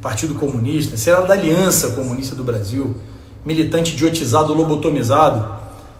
Partido 0.00 0.34
Comunista, 0.34 0.96
você 0.96 1.10
era 1.10 1.22
da 1.22 1.34
Aliança 1.34 1.90
Comunista 1.90 2.34
do 2.34 2.44
Brasil, 2.44 2.96
militante 3.44 3.94
idiotizado, 3.94 4.54
lobotomizado, 4.54 5.56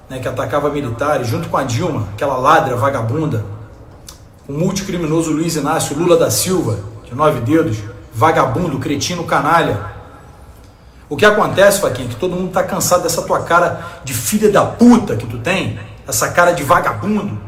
né, 0.09 0.19
que 0.19 0.29
atacava 0.29 0.71
militares, 0.71 1.27
junto 1.27 1.49
com 1.49 1.57
a 1.57 1.65
Dilma, 1.65 2.09
aquela 2.13 2.37
ladra 2.37 2.77
vagabunda, 2.77 3.45
o 4.49 4.53
multicriminoso 4.53 5.33
Luiz 5.33 5.57
Inácio 5.57 5.97
Lula 5.97 6.17
da 6.17 6.31
Silva, 6.31 6.79
de 7.05 7.15
nove 7.15 7.41
dedos, 7.41 7.79
vagabundo, 8.15 8.79
cretino, 8.79 9.25
canalha. 9.25 9.98
O 11.09 11.17
que 11.17 11.25
acontece, 11.25 11.81
Faquinha, 11.81 12.07
é 12.07 12.11
que 12.11 12.17
todo 12.17 12.35
mundo 12.35 12.49
está 12.49 12.63
cansado 12.63 13.03
dessa 13.03 13.23
tua 13.23 13.43
cara 13.43 14.01
de 14.05 14.13
filha 14.13 14.51
da 14.51 14.65
puta 14.65 15.17
que 15.17 15.27
tu 15.27 15.39
tem, 15.39 15.79
essa 16.07 16.29
cara 16.31 16.53
de 16.53 16.63
vagabundo, 16.63 17.39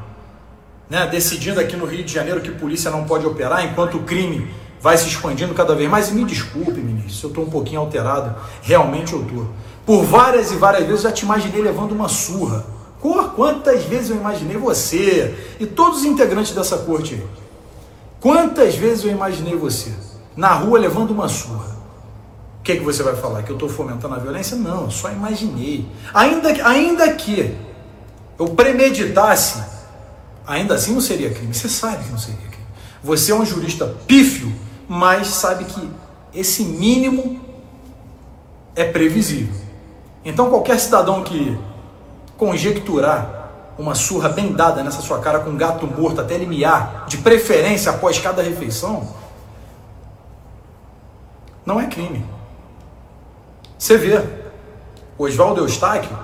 né? 0.89 1.07
decidindo 1.07 1.61
aqui 1.61 1.77
no 1.77 1.85
Rio 1.85 2.05
de 2.05 2.13
Janeiro 2.13 2.41
que 2.41 2.51
polícia 2.51 2.91
não 2.91 3.05
pode 3.05 3.27
operar 3.27 3.65
enquanto 3.65 3.99
o 3.99 4.03
crime 4.03 4.51
vai 4.81 4.97
se 4.97 5.09
expandindo 5.09 5.53
cada 5.55 5.75
vez 5.75 5.91
mais. 5.91 6.09
E 6.09 6.15
me 6.15 6.25
desculpe, 6.25 6.81
ministro, 6.81 7.13
se 7.13 7.25
eu 7.25 7.29
estou 7.29 7.45
um 7.45 7.51
pouquinho 7.51 7.81
alterado, 7.81 8.35
realmente 8.63 9.13
eu 9.13 9.23
estou. 9.23 9.47
Por 9.85 10.05
várias 10.05 10.51
e 10.51 10.57
várias 10.57 10.87
vezes 10.87 11.05
eu 11.05 11.11
já 11.11 11.15
te 11.15 11.25
imaginei 11.25 11.61
levando 11.61 11.93
uma 11.93 12.09
surra 12.09 12.65
Cor, 13.01 13.31
quantas 13.31 13.85
vezes 13.85 14.11
eu 14.11 14.17
imaginei 14.17 14.59
você 14.59 15.35
e 15.59 15.67
todos 15.67 16.01
os 16.01 16.05
integrantes 16.05 16.53
dessa 16.53 16.77
corte? 16.79 17.21
Quantas 18.21 18.75
vezes 18.75 19.05
eu 19.05 19.11
imaginei 19.11 19.57
você 19.57 19.93
na 20.37 20.53
rua 20.53 20.79
levando 20.79 21.11
uma 21.11 21.27
surra? 21.27 21.80
O 22.61 22.63
que, 22.63 22.73
é 22.73 22.77
que 22.77 22.85
você 22.85 23.03
vai 23.03 23.17
falar? 23.17 23.43
Que 23.43 23.51
eu 23.51 23.57
estou 23.57 23.71
fomentando 23.71 24.15
a 24.15 24.19
violência? 24.19 24.55
Não, 24.55 24.91
só 24.91 25.11
imaginei. 25.11 25.89
Ainda, 26.13 26.51
ainda 26.69 27.11
que 27.15 27.57
eu 28.39 28.49
premeditasse, 28.49 29.63
ainda 30.47 30.75
assim 30.75 30.93
não 30.93 31.01
seria 31.01 31.31
crime. 31.31 31.55
Você 31.55 31.71
sabe 31.71 32.05
que 32.05 32.11
não 32.11 32.19
seria 32.19 32.37
crime. 32.37 32.67
Você 33.03 33.33
é 33.33 33.35
um 33.35 33.47
jurista 33.47 33.87
pífio, 34.07 34.53
mas 34.87 35.29
sabe 35.29 35.65
que 35.65 35.91
esse 36.35 36.63
mínimo 36.63 37.41
é 38.77 38.85
previsível. 38.85 39.55
Então 40.23 40.51
qualquer 40.51 40.79
cidadão 40.79 41.23
que 41.23 41.59
conjecturar 42.37 43.41
uma 43.79 43.95
surra 43.95 44.29
bem 44.29 44.53
dada 44.53 44.83
nessa 44.83 45.01
sua 45.01 45.19
cara 45.21 45.41
com 45.41 45.49
um 45.49 45.57
gato 45.57 45.87
morto 45.87 46.21
até 46.21 46.35
ele 46.35 46.45
miar, 46.45 47.07
de 47.09 47.17
preferência 47.17 47.91
após 47.91 48.19
cada 48.19 48.43
refeição, 48.43 49.09
não 51.65 51.81
é 51.81 51.87
crime. 51.87 52.23
Você 53.81 53.97
vê, 53.97 54.23
Oswaldo 55.17 55.63
Eustáquio, 55.63 56.15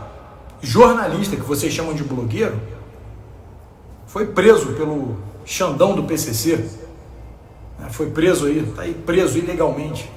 jornalista 0.60 1.36
que 1.36 1.42
vocês 1.42 1.72
chamam 1.72 1.94
de 1.94 2.04
blogueiro, 2.04 2.60
foi 4.06 4.26
preso 4.26 4.74
pelo 4.74 5.16
Xandão 5.46 5.94
do 5.94 6.04
PCC. 6.04 6.56
Né, 7.78 7.88
foi 7.90 8.10
preso 8.10 8.44
aí, 8.44 8.58
está 8.58 8.82
aí 8.82 8.92
preso 8.92 9.38
ilegalmente. 9.38 10.10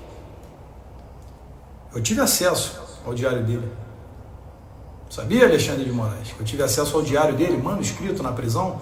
Eu 1.96 2.03
tive 2.03 2.19
acesso 2.19 2.77
ao 3.05 3.13
diário 3.13 3.41
dele. 3.46 3.72
Sabia, 5.10 5.46
Alexandre 5.46 5.86
de 5.86 5.93
Moraes? 5.93 6.36
Eu 6.38 6.43
tive 6.43 6.62
acesso 6.62 6.98
ao 6.98 7.01
diário 7.01 7.38
dele, 7.38 7.55
mano, 7.55 7.81
escrito 7.81 8.22
na 8.22 8.34
prisão, 8.34 8.81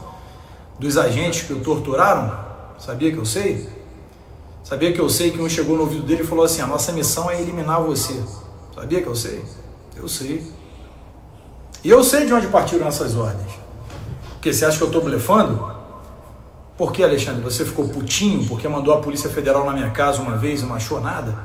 dos 0.80 0.98
agentes 0.98 1.44
que 1.44 1.54
o 1.54 1.60
torturaram? 1.60 2.36
Sabia 2.80 3.12
que 3.12 3.20
eu 3.20 3.26
sei? 3.26 3.70
Sabia 4.64 4.92
que 4.92 5.00
eu 5.00 5.10
sei 5.10 5.30
que 5.30 5.40
um 5.40 5.48
chegou 5.48 5.76
no 5.76 5.84
ouvido 5.84 6.08
dele 6.08 6.24
e 6.24 6.28
falou 6.28 6.44
assim: 6.44 6.62
a 6.62 6.68
nossa 6.68 6.92
missão 6.92 7.30
é 7.30 7.40
eliminar 7.40 7.82
você. 7.84 8.20
Sabia 8.78 9.02
que 9.02 9.08
eu 9.08 9.16
sei? 9.16 9.44
Eu 9.96 10.08
sei. 10.08 10.54
E 11.84 11.90
eu 11.90 12.04
sei 12.04 12.28
de 12.28 12.34
onde 12.34 12.46
partiram 12.46 12.88
essas 12.88 13.16
ordens. 13.16 13.52
Porque 14.34 14.54
você 14.54 14.66
acha 14.66 14.78
que 14.78 14.84
eu 14.84 14.88
estou 14.88 15.02
blefando? 15.02 15.76
Por 16.78 16.92
que, 16.92 17.04
Alexandre? 17.04 17.42
Você 17.42 17.66
ficou 17.66 17.90
putinho 17.90 18.48
porque 18.48 18.68
mandou 18.68 18.94
a 18.94 19.02
Polícia 19.02 19.32
Federal 19.32 19.66
na 19.66 19.74
minha 19.74 19.90
casa 19.90 20.22
uma 20.22 20.38
vez 20.38 20.62
e 20.62 20.66
não 20.68 20.76
achou 20.76 21.02
nada? 21.02 21.36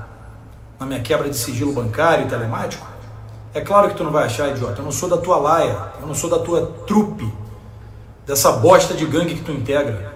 Na 0.78 0.84
minha 0.84 1.00
quebra 1.00 1.30
de 1.30 1.36
sigilo 1.36 1.72
bancário 1.72 2.26
e 2.26 2.28
telemático? 2.28 2.86
É 3.54 3.62
claro 3.62 3.88
que 3.88 3.94
tu 3.94 4.04
não 4.04 4.12
vai 4.12 4.26
achar, 4.26 4.50
idiota. 4.50 4.80
Eu 4.80 4.84
não 4.84 4.92
sou 4.92 5.08
da 5.08 5.16
tua 5.16 5.38
laia, 5.38 5.92
eu 6.02 6.06
não 6.06 6.14
sou 6.14 6.28
da 6.28 6.38
tua 6.38 6.66
trupe, 6.86 7.32
dessa 8.26 8.52
bosta 8.52 8.92
de 8.92 9.06
gangue 9.06 9.36
que 9.36 9.42
tu 9.42 9.52
integra. 9.52 10.14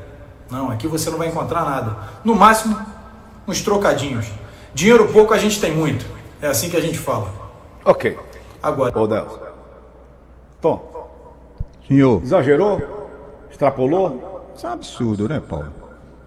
Não, 0.51 0.71
aqui 0.71 0.87
você 0.87 1.09
não 1.09 1.17
vai 1.17 1.29
encontrar 1.29 1.65
nada. 1.65 1.97
No 2.23 2.35
máximo, 2.35 2.79
uns 3.49 3.63
trocadinhos. 3.63 4.27
Dinheiro 4.75 5.09
pouco 5.09 5.33
a 5.33 5.39
gente 5.39 5.59
tem 5.59 5.75
muito. 5.75 6.16
É 6.41 6.49
assim 6.49 6.69
que 6.69 6.77
a 6.77 6.81
gente 6.81 6.99
fala. 6.99 7.33
Ok. 7.85 8.19
Agora. 8.63 8.99
Ô, 8.99 9.07
Nelson. 9.07 9.41
Tom. 10.61 10.97
Senhor. 11.87 12.23
Exagerou? 12.23 13.09
Extrapolou? 13.51 14.53
Isso 14.55 14.67
é 14.67 14.71
um 14.71 14.73
absurdo, 14.73 15.29
né, 15.29 15.41
Paulo? 15.41 15.73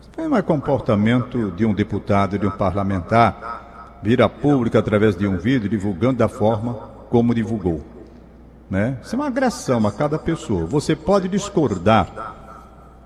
Isso 0.01 0.09
foi 0.13 0.27
mais 0.27 0.45
comportamento 0.45 1.51
de 1.51 1.65
um 1.65 1.73
deputado, 1.73 2.39
de 2.39 2.47
um 2.47 2.51
parlamentar, 2.51 3.99
vir 4.01 4.21
a 4.21 4.29
público 4.29 4.77
através 4.77 5.15
de 5.15 5.27
um 5.27 5.37
vídeo 5.37 5.69
divulgando 5.69 6.19
da 6.19 6.27
forma 6.27 6.73
como 7.09 7.33
divulgou. 7.33 7.83
Né? 8.69 8.97
Isso 9.03 9.15
é 9.15 9.17
uma 9.17 9.27
agressão 9.27 9.85
a 9.85 9.91
cada 9.91 10.17
pessoa. 10.17 10.65
Você 10.65 10.95
pode 10.95 11.27
discordar 11.27 12.35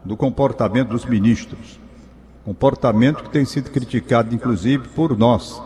do 0.03 0.17
comportamento 0.17 0.89
dos 0.89 1.05
ministros, 1.05 1.79
comportamento 2.43 3.23
que 3.23 3.29
tem 3.29 3.45
sido 3.45 3.71
criticado, 3.71 4.35
inclusive, 4.35 4.89
por 4.89 5.17
nós, 5.17 5.61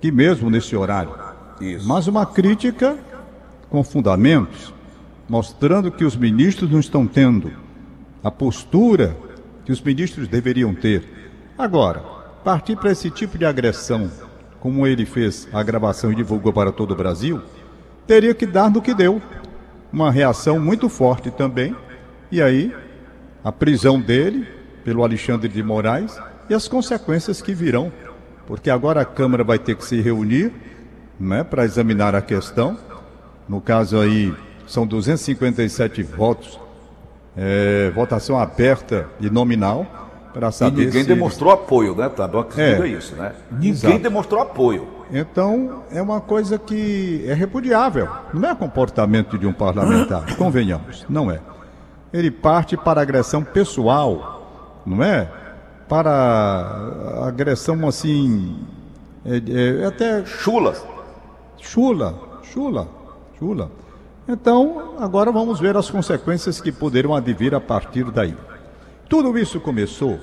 aqui 0.00 0.10
mesmo 0.10 0.48
nesse 0.48 0.74
horário. 0.74 1.14
Isso. 1.60 1.86
Mas 1.86 2.06
uma 2.06 2.24
crítica 2.24 2.96
com 3.68 3.84
fundamentos, 3.84 4.72
mostrando 5.28 5.92
que 5.92 6.06
os 6.06 6.16
ministros 6.16 6.70
não 6.70 6.80
estão 6.80 7.06
tendo 7.06 7.52
a 8.24 8.30
postura 8.30 9.14
que 9.66 9.70
os 9.70 9.80
ministros 9.80 10.26
deveriam 10.26 10.74
ter. 10.74 11.04
Agora, 11.56 12.02
partir 12.42 12.76
para 12.76 12.90
esse 12.90 13.10
tipo 13.10 13.36
de 13.36 13.44
agressão 13.44 14.10
como 14.58 14.86
ele 14.86 15.04
fez 15.04 15.46
a 15.52 15.62
gravação 15.62 16.12
e 16.12 16.14
divulgou 16.14 16.52
para 16.52 16.72
todo 16.72 16.92
o 16.92 16.96
Brasil, 16.96 17.40
teria 18.06 18.34
que 18.34 18.46
dar 18.46 18.70
no 18.70 18.82
que 18.82 18.94
deu. 18.94 19.20
Uma 19.92 20.10
reação 20.10 20.58
muito 20.58 20.88
forte 20.88 21.30
também. 21.30 21.76
E 22.30 22.40
aí, 22.40 22.74
a 23.42 23.52
prisão 23.52 24.00
dele, 24.00 24.46
pelo 24.84 25.02
Alexandre 25.02 25.48
de 25.48 25.62
Moraes, 25.62 26.18
e 26.48 26.54
as 26.54 26.68
consequências 26.68 27.40
que 27.40 27.54
virão. 27.54 27.92
Porque 28.50 28.68
agora 28.68 29.02
a 29.02 29.04
Câmara 29.04 29.44
vai 29.44 29.60
ter 29.60 29.76
que 29.76 29.84
se 29.84 30.00
reunir 30.00 30.52
né, 31.20 31.44
para 31.44 31.64
examinar 31.64 32.16
a 32.16 32.20
questão. 32.20 32.76
No 33.48 33.60
caso 33.60 33.96
aí, 33.96 34.34
são 34.66 34.84
257 34.84 36.02
votos, 36.02 36.58
é, 37.36 37.92
votação 37.94 38.36
aberta 38.36 39.06
e 39.20 39.30
nominal 39.30 39.86
para 40.34 40.50
saber 40.50 40.82
E 40.82 40.86
ninguém 40.86 41.02
se 41.02 41.08
demonstrou 41.08 41.52
apoio, 41.52 41.94
né? 41.94 42.08
Tá 42.08 42.26
bom 42.26 42.42
que 42.42 42.60
É. 42.60 42.88
isso, 42.88 43.14
né? 43.14 43.34
Ninguém 43.52 43.70
Exato. 43.70 43.98
demonstrou 44.00 44.42
apoio. 44.42 44.88
Então, 45.12 45.84
é 45.92 46.02
uma 46.02 46.20
coisa 46.20 46.58
que 46.58 47.24
é 47.28 47.34
repudiável. 47.34 48.08
Não 48.34 48.50
é 48.50 48.54
comportamento 48.56 49.38
de 49.38 49.46
um 49.46 49.52
parlamentar, 49.52 50.34
convenhamos, 50.34 51.06
não 51.08 51.30
é. 51.30 51.38
Ele 52.12 52.32
parte 52.32 52.76
para 52.76 53.00
agressão 53.00 53.44
pessoal, 53.44 54.82
não 54.84 55.04
é? 55.04 55.28
Para 55.90 57.26
agressão 57.26 57.88
assim, 57.88 58.56
é, 59.26 59.82
é, 59.82 59.86
até 59.86 60.24
Chulas. 60.24 60.86
chula, 61.58 62.14
chula, 62.44 62.88
chula. 63.36 63.72
Então, 64.28 64.94
agora 65.00 65.32
vamos 65.32 65.58
ver 65.58 65.76
as 65.76 65.90
consequências 65.90 66.60
que 66.60 66.70
poderão 66.70 67.12
advir 67.12 67.56
a 67.56 67.60
partir 67.60 68.04
daí. 68.04 68.36
tudo 69.08 69.36
isso 69.36 69.58
começou. 69.58 70.20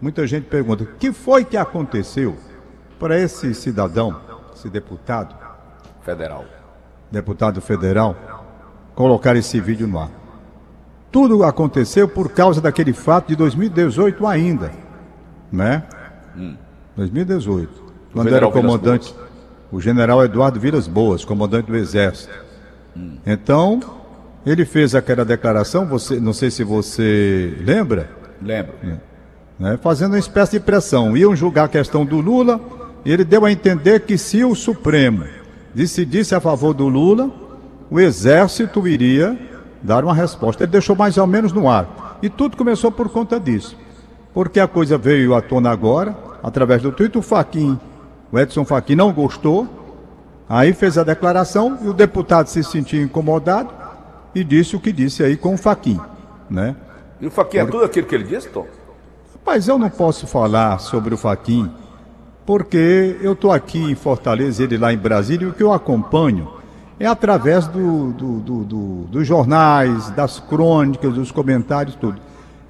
Muita 0.00 0.26
gente 0.26 0.44
pergunta: 0.44 0.84
o 0.84 0.86
que 0.86 1.12
foi 1.12 1.44
que 1.44 1.58
aconteceu 1.58 2.34
para 2.98 3.20
esse 3.20 3.54
cidadão, 3.54 4.18
esse 4.54 4.70
deputado 4.70 5.36
Federal. 6.00 6.46
deputado 7.10 7.60
federal, 7.60 8.16
colocar 8.94 9.36
esse 9.36 9.60
vídeo 9.60 9.86
no 9.86 9.98
ar. 9.98 10.10
Tudo 11.12 11.44
aconteceu 11.44 12.08
por 12.08 12.30
causa 12.30 12.62
daquele 12.62 12.94
fato 12.94 13.28
de 13.28 13.36
2018 13.36 14.26
ainda, 14.26 14.83
né? 15.52 15.82
2018. 16.96 17.84
Quando 18.12 18.34
era 18.34 18.48
comandante, 18.48 19.14
o 19.70 19.80
general 19.80 20.24
Eduardo 20.24 20.60
Vilas 20.60 20.86
Boas, 20.86 21.24
comandante 21.24 21.66
do 21.66 21.76
Exército. 21.76 22.32
Então, 23.26 23.80
ele 24.46 24.64
fez 24.64 24.94
aquela 24.94 25.24
declaração, 25.24 25.86
você, 25.86 26.20
não 26.20 26.32
sei 26.32 26.50
se 26.50 26.62
você 26.62 27.56
lembra, 27.60 28.10
Lembro. 28.40 28.74
né, 29.58 29.78
fazendo 29.82 30.12
uma 30.12 30.18
espécie 30.18 30.52
de 30.52 30.60
pressão. 30.60 31.16
Iam 31.16 31.34
julgar 31.34 31.64
a 31.64 31.68
questão 31.68 32.04
do 32.04 32.20
Lula 32.20 32.60
e 33.04 33.10
ele 33.10 33.24
deu 33.24 33.44
a 33.44 33.50
entender 33.50 34.00
que 34.00 34.16
se 34.16 34.44
o 34.44 34.54
Supremo 34.54 35.24
decidisse 35.74 36.34
a 36.34 36.40
favor 36.40 36.72
do 36.72 36.86
Lula, 36.86 37.30
o 37.90 37.98
Exército 37.98 38.86
iria 38.86 39.36
dar 39.82 40.04
uma 40.04 40.14
resposta. 40.14 40.62
Ele 40.62 40.72
deixou 40.72 40.94
mais 40.94 41.16
ou 41.18 41.26
menos 41.26 41.52
no 41.52 41.68
ar. 41.68 42.18
E 42.22 42.28
tudo 42.28 42.56
começou 42.56 42.92
por 42.92 43.08
conta 43.08 43.40
disso. 43.40 43.76
Porque 44.34 44.58
a 44.58 44.66
coisa 44.68 44.98
veio 44.98 45.34
à 45.34 45.40
tona 45.40 45.70
agora, 45.70 46.14
através 46.42 46.82
do 46.82 46.90
Twitter, 46.92 47.18
o 47.18 47.22
Faquin, 47.22 47.78
o 48.32 48.38
Edson 48.38 48.64
Faquin 48.64 48.96
não 48.96 49.12
gostou, 49.12 49.66
aí 50.48 50.72
fez 50.72 50.98
a 50.98 51.04
declaração 51.04 51.78
e 51.82 51.88
o 51.88 51.92
deputado 51.92 52.48
se 52.48 52.62
sentiu 52.64 53.00
incomodado 53.02 53.70
e 54.34 54.42
disse 54.42 54.74
o 54.74 54.80
que 54.80 54.92
disse 54.92 55.22
aí 55.22 55.36
com 55.36 55.54
o 55.54 55.56
Faquin, 55.56 56.00
né? 56.50 56.74
E 57.20 57.26
o 57.26 57.30
Faquinha 57.30 57.62
é 57.62 57.66
tudo 57.66 57.84
aquilo 57.84 58.06
que 58.08 58.14
ele 58.14 58.24
disse, 58.24 58.48
Tom? 58.48 58.66
Mas 59.46 59.68
eu 59.68 59.78
não 59.78 59.88
posso 59.88 60.26
falar 60.26 60.78
sobre 60.80 61.14
o 61.14 61.16
Faquin, 61.16 61.70
porque 62.44 63.16
eu 63.22 63.34
estou 63.34 63.52
aqui 63.52 63.78
em 63.78 63.94
Fortaleza, 63.94 64.64
ele 64.64 64.76
lá 64.76 64.92
em 64.92 64.98
Brasília, 64.98 65.46
e 65.46 65.50
o 65.50 65.54
que 65.54 65.62
eu 65.62 65.72
acompanho 65.72 66.48
é 66.98 67.06
através 67.06 67.66
do, 67.68 68.12
do- 68.12 68.40
do- 68.40 68.64
do- 68.64 69.04
dos 69.04 69.26
jornais, 69.26 70.10
das 70.10 70.40
crônicas, 70.40 71.14
dos 71.14 71.30
comentários, 71.30 71.94
tudo. 71.94 72.20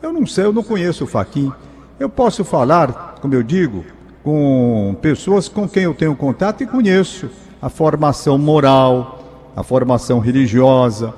Eu 0.04 0.12
não 0.12 0.26
sei, 0.26 0.44
eu 0.44 0.52
não 0.52 0.62
conheço 0.62 1.04
o 1.04 1.06
Faquin. 1.06 1.50
Eu 1.98 2.10
posso 2.10 2.44
falar, 2.44 3.14
como 3.22 3.32
eu 3.32 3.42
digo, 3.42 3.86
com 4.22 4.94
pessoas 5.00 5.48
com 5.48 5.66
quem 5.66 5.84
eu 5.84 5.94
tenho 5.94 6.14
contato 6.14 6.62
e 6.62 6.66
conheço 6.66 7.30
a 7.60 7.70
formação 7.70 8.36
moral, 8.36 9.48
a 9.56 9.62
formação 9.62 10.18
religiosa, 10.18 11.14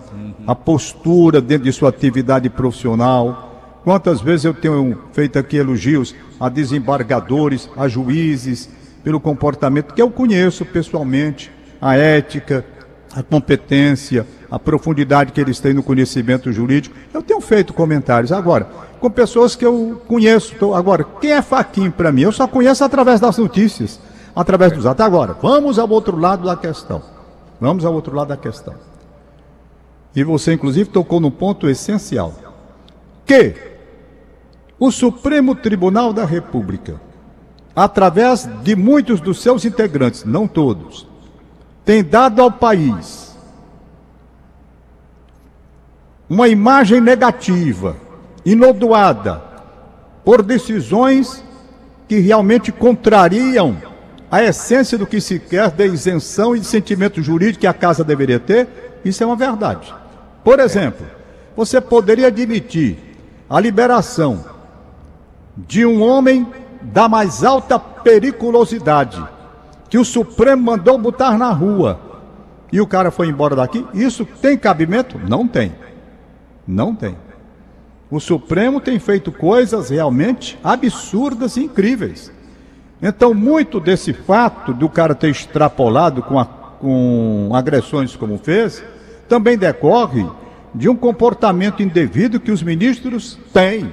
a 0.47 0.55
postura 0.55 1.41
dentro 1.41 1.65
de 1.65 1.73
sua 1.73 1.89
atividade 1.89 2.49
profissional. 2.49 3.81
Quantas 3.83 4.21
vezes 4.21 4.45
eu 4.45 4.55
tenho 4.55 4.97
feito 5.13 5.37
aqui 5.37 5.57
elogios 5.57 6.15
a 6.39 6.49
desembargadores, 6.49 7.69
a 7.77 7.89
juízes, 7.89 8.71
pelo 9.03 9.19
comportamento 9.19 9.95
que 9.95 10.03
eu 10.03 10.13
conheço 10.13 10.65
pessoalmente, 10.65 11.51
a 11.81 11.97
ética, 11.97 12.65
a 13.17 13.23
competência, 13.23 14.27
a 14.51 14.59
profundidade 14.59 15.33
que 15.33 15.41
eles 15.41 15.59
têm 15.59 15.73
no 15.73 15.83
conhecimento 15.83 16.53
jurídico. 16.53 16.95
Eu 17.15 17.23
tenho 17.23 17.41
feito 17.41 17.73
comentários 17.73 18.31
agora 18.31 18.69
com 19.01 19.11
pessoas 19.11 19.57
que 19.57 19.65
eu 19.65 20.03
conheço. 20.07 20.55
Tô- 20.57 20.75
Agora, 20.75 21.03
quem 21.21 21.33
é 21.33 21.41
Faquin 21.41 21.91
para 21.91 22.13
mim? 22.13 22.23
Eu 22.23 22.33
só 22.33 22.47
conheço 22.47 22.85
através 22.85 23.19
das 23.19 23.39
notícias, 23.39 23.99
através 24.35 24.73
dos 24.73 24.85
atos. 24.85 25.05
Agora, 25.05 25.35
vamos 25.41 25.79
ao 25.79 25.89
outro 25.89 26.17
lado 26.19 26.45
da 26.45 26.57
questão. 26.57 27.03
Vamos 27.59 27.87
ao 27.87 27.95
outro 27.95 28.15
lado 28.15 28.29
da 28.29 28.37
questão. 28.37 28.75
E 30.15 30.23
você, 30.23 30.53
inclusive, 30.53 30.91
tocou 30.91 31.19
no 31.19 31.31
ponto 31.31 31.69
essencial. 31.69 32.35
Que 33.25 33.55
o 34.79 34.91
Supremo 34.91 35.55
Tribunal 35.55 36.13
da 36.13 36.25
República, 36.27 37.01
através 37.75 38.47
de 38.63 38.77
muitos 38.77 39.21
dos 39.21 39.41
seus 39.41 39.65
integrantes, 39.65 40.23
não 40.25 40.47
todos, 40.47 41.07
tem 41.87 42.03
dado 42.03 42.43
ao 42.43 42.51
país 42.51 43.35
uma 46.29 46.49
imagem 46.49 47.01
negativa, 47.01 47.97
inodoada, 48.45 49.41
por 50.25 50.43
decisões 50.43 51.45
que 52.09 52.19
realmente 52.19 52.73
contrariam 52.73 53.77
a 54.29 54.43
essência 54.43 54.99
do 54.99 55.07
que 55.07 55.21
se 55.21 55.39
quer 55.39 55.71
da 55.71 55.87
isenção 55.87 56.57
e 56.57 56.59
de 56.59 56.67
sentimento 56.67 57.23
jurídico 57.23 57.61
que 57.61 57.67
a 57.69 57.73
casa 57.73 58.03
deveria 58.03 58.41
ter, 58.41 59.01
isso 59.05 59.23
é 59.23 59.27
uma 59.27 59.37
verdade. 59.37 59.95
Por 60.43 60.59
exemplo, 60.59 61.07
você 61.57 61.81
poderia 61.81 62.27
admitir 62.27 62.99
a 63.49 63.61
liberação 63.61 64.45
de 65.57 65.87
um 65.87 66.03
homem 66.03 66.45
da 66.83 67.09
mais 67.09 67.45
alta 67.45 67.79
periculosidade, 67.79 69.23
que 69.89 69.99
o 69.99 70.05
Supremo 70.05 70.63
mandou 70.63 70.99
botar 70.99 71.39
na 71.39 71.51
rua, 71.51 72.01
e 72.73 72.81
o 72.81 72.87
cara 72.87 73.11
foi 73.11 73.29
embora 73.29 73.55
daqui? 73.55 73.87
Isso 73.95 74.25
tem 74.25 74.59
cabimento? 74.59 75.19
Não 75.19 75.47
tem. 75.47 75.73
Não 76.67 76.95
tem. 76.95 77.17
O 78.11 78.19
Supremo 78.21 78.81
tem 78.81 78.99
feito 78.99 79.31
coisas 79.31 79.91
realmente 79.91 80.59
absurdas 80.63 81.57
e 81.57 81.65
incríveis. 81.65 82.33
Então, 83.01 83.35
muito 83.35 83.79
desse 83.79 84.13
fato 84.13 84.73
do 84.73 84.89
cara 84.89 85.15
ter 85.15 85.29
extrapolado 85.31 86.23
com, 86.23 86.39
a- 86.39 86.45
com 86.45 87.51
agressões 87.55 88.17
como 88.17 88.39
fez, 88.39 88.83
também 89.29 89.57
decorre 89.59 90.27
de 90.75 90.89
um 90.89 90.97
comportamento 90.97 91.83
indevido 91.83 92.41
que 92.41 92.51
os 92.51 92.63
ministros 92.63 93.39
têm. 93.53 93.93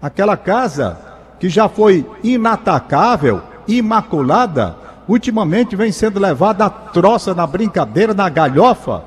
Aquela 0.00 0.36
casa 0.36 0.98
que 1.38 1.48
já 1.48 1.68
foi 1.68 2.06
inatacável, 2.22 3.42
imaculada, 3.68 4.76
ultimamente 5.08 5.76
vem 5.76 5.92
sendo 5.92 6.18
levada 6.18 6.66
à 6.66 6.70
troça 6.70 7.34
na 7.34 7.46
brincadeira, 7.46 8.12
na 8.12 8.28
galhofa, 8.28 9.04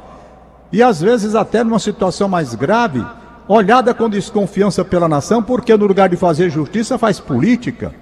e 0.71 0.83
às 0.83 1.01
vezes 1.01 1.35
até 1.35 1.63
numa 1.63 1.79
situação 1.79 2.29
mais 2.29 2.53
grave, 2.55 3.03
olhada 3.47 3.93
com 3.93 4.09
desconfiança 4.09 4.85
pela 4.85 5.09
nação, 5.09 5.41
porque 5.41 5.75
no 5.75 5.87
lugar 5.87 6.09
de 6.09 6.15
fazer 6.15 6.49
justiça 6.49 6.97
faz 6.97 7.19
política. 7.19 7.93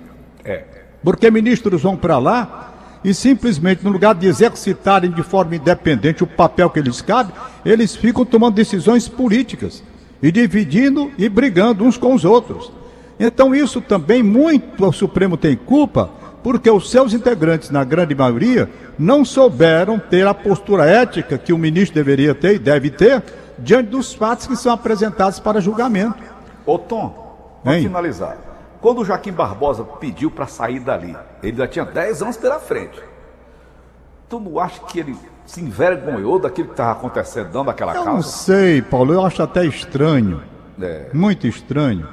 É. 0.43 0.63
Porque 1.03 1.31
ministros 1.31 1.81
vão 1.81 1.95
para 1.95 2.17
lá 2.17 2.73
e 3.03 3.13
simplesmente, 3.13 3.83
no 3.83 3.91
lugar 3.91 4.15
de 4.15 4.27
exercitarem 4.27 5.11
de 5.11 5.23
forma 5.23 5.55
independente 5.55 6.23
o 6.23 6.27
papel 6.27 6.69
que 6.69 6.81
lhes 6.81 7.01
cabe, 7.01 7.31
eles 7.63 7.95
ficam 7.95 8.25
tomando 8.25 8.55
decisões 8.55 9.07
políticas 9.07 9.83
e 10.21 10.31
dividindo 10.31 11.11
e 11.17 11.29
brigando 11.29 11.85
uns 11.85 11.97
com 11.97 12.13
os 12.13 12.25
outros. 12.25 12.71
Então, 13.19 13.55
isso 13.55 13.79
também 13.79 14.21
muito 14.21 14.85
o 14.85 14.91
Supremo 14.91 15.37
tem 15.37 15.55
culpa, 15.55 16.09
porque 16.47 16.71
os 16.71 16.89
seus 16.89 17.13
integrantes, 17.13 17.69
na 17.71 17.83
grande 17.83 18.15
maioria, 18.15 18.69
não 18.97 19.25
souberam 19.25 19.99
ter 19.99 20.25
a 20.25 20.33
postura 20.33 20.85
ética 20.85 21.37
que 21.37 21.51
o 21.51 21.57
ministro 21.57 21.95
deveria 21.95 22.33
ter 22.33 22.55
e 22.55 22.57
deve 22.57 22.89
ter 22.89 23.21
diante 23.59 23.89
dos 23.89 24.13
fatos 24.13 24.47
que 24.47 24.55
são 24.55 24.71
apresentados 24.71 25.41
para 25.41 25.59
julgamento. 25.59 26.23
Ô 26.65 26.79
Tom, 26.79 27.59
para 27.61 27.73
finalizar, 27.73 28.37
quando 28.79 29.01
o 29.01 29.03
Joaquim 29.03 29.33
Barbosa 29.33 29.83
pediu 29.83 30.31
para 30.31 30.47
sair 30.47 30.79
dali, 30.79 31.17
ele 31.43 31.57
já 31.57 31.67
tinha 31.67 31.83
10 31.83 32.21
anos 32.21 32.37
pela 32.37 32.61
frente. 32.61 32.97
Tu 34.29 34.39
não 34.39 34.57
acha 34.57 34.79
que 34.87 35.01
ele 35.01 35.17
se 35.45 35.59
envergonhou 35.59 36.39
daquilo 36.39 36.69
que 36.69 36.75
estava 36.75 36.93
acontecendo 36.93 37.47
dentro 37.47 37.65
daquela 37.65 37.93
Eu 37.93 38.05
não 38.05 38.15
casa? 38.15 38.29
sei, 38.29 38.81
Paulo, 38.81 39.11
eu 39.11 39.25
acho 39.25 39.43
até 39.43 39.65
estranho. 39.65 40.41
É. 40.81 41.09
muito 41.11 41.45
estranho 41.45 42.07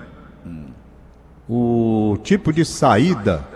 o 1.49 2.17
tipo 2.23 2.53
de 2.53 2.65
saída 2.65 3.54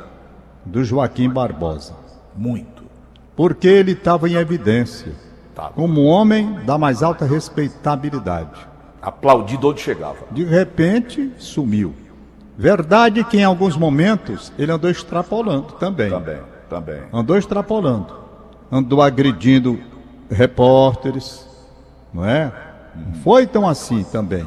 do 0.69 0.85
Joaquim 0.85 1.29
Barbosa, 1.31 1.95
Muito. 2.37 2.83
porque 3.35 3.67
ele 3.67 3.93
estava 3.93 4.29
em 4.29 4.35
evidência 4.35 5.13
como 5.75 6.03
um 6.03 6.07
homem 6.07 6.61
da 6.65 6.79
mais 6.79 7.03
alta 7.03 7.25
respeitabilidade. 7.25 8.69
Aplaudido 9.03 9.69
onde 9.69 9.81
chegava. 9.81 10.19
De 10.31 10.45
repente, 10.45 11.33
sumiu. 11.37 11.95
Verdade 12.57 13.25
que 13.25 13.39
em 13.39 13.45
alguns 13.45 13.77
momentos 13.77 14.53
ele 14.59 14.71
andou 14.71 14.91
extrapolando 14.91 15.73
também. 15.75 16.11
Também, 16.11 16.39
também. 16.69 17.01
Andou 17.13 17.37
extrapolando. 17.37 18.13
Andou 18.71 19.01
agredindo 19.03 19.81
repórteres, 20.31 21.47
não 22.13 22.25
é? 22.25 22.53
Não 22.95 23.15
foi 23.23 23.47
tão 23.47 23.67
assim 23.67 24.05
também. 24.05 24.47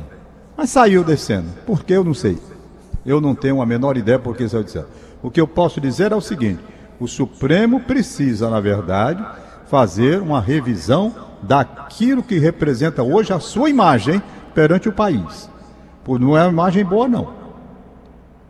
Mas 0.55 0.69
saiu 0.69 1.03
descendo. 1.03 1.49
Por 1.65 1.83
que 1.83 1.93
eu 1.93 2.03
não 2.03 2.13
sei? 2.13 2.37
Eu 3.05 3.19
não 3.19 3.33
tenho 3.33 3.61
a 3.61 3.65
menor 3.65 3.97
ideia 3.97 4.19
por 4.19 4.37
que 4.37 4.47
saiu 4.47 4.63
descendo. 4.63 4.87
O 5.21 5.29
que 5.29 5.39
eu 5.39 5.47
posso 5.47 5.79
dizer 5.79 6.11
é 6.11 6.15
o 6.15 6.21
seguinte: 6.21 6.63
o 6.99 7.07
Supremo 7.07 7.79
precisa, 7.79 8.49
na 8.49 8.59
verdade, 8.59 9.23
fazer 9.67 10.21
uma 10.21 10.41
revisão 10.41 11.13
daquilo 11.41 12.23
que 12.23 12.37
representa 12.37 13.03
hoje 13.03 13.33
a 13.33 13.39
sua 13.39 13.69
imagem 13.69 14.21
perante 14.53 14.89
o 14.89 14.93
país. 14.93 15.49
Por 16.03 16.19
não 16.19 16.37
é 16.37 16.43
uma 16.43 16.51
imagem 16.51 16.83
boa, 16.83 17.07
não. 17.07 17.41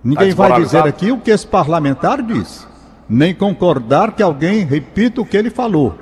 Ninguém 0.04 0.34
vai 0.34 0.62
dizer 0.62 0.84
aqui 0.84 1.12
o 1.12 1.20
que 1.20 1.30
esse 1.30 1.46
parlamentar 1.46 2.24
disse, 2.24 2.66
nem 3.08 3.36
concordar 3.36 4.14
que 4.14 4.24
alguém 4.24 4.66
repita 4.66 5.22
o 5.22 5.26
que 5.26 5.38
ele 5.38 5.50
falou, 5.50 5.96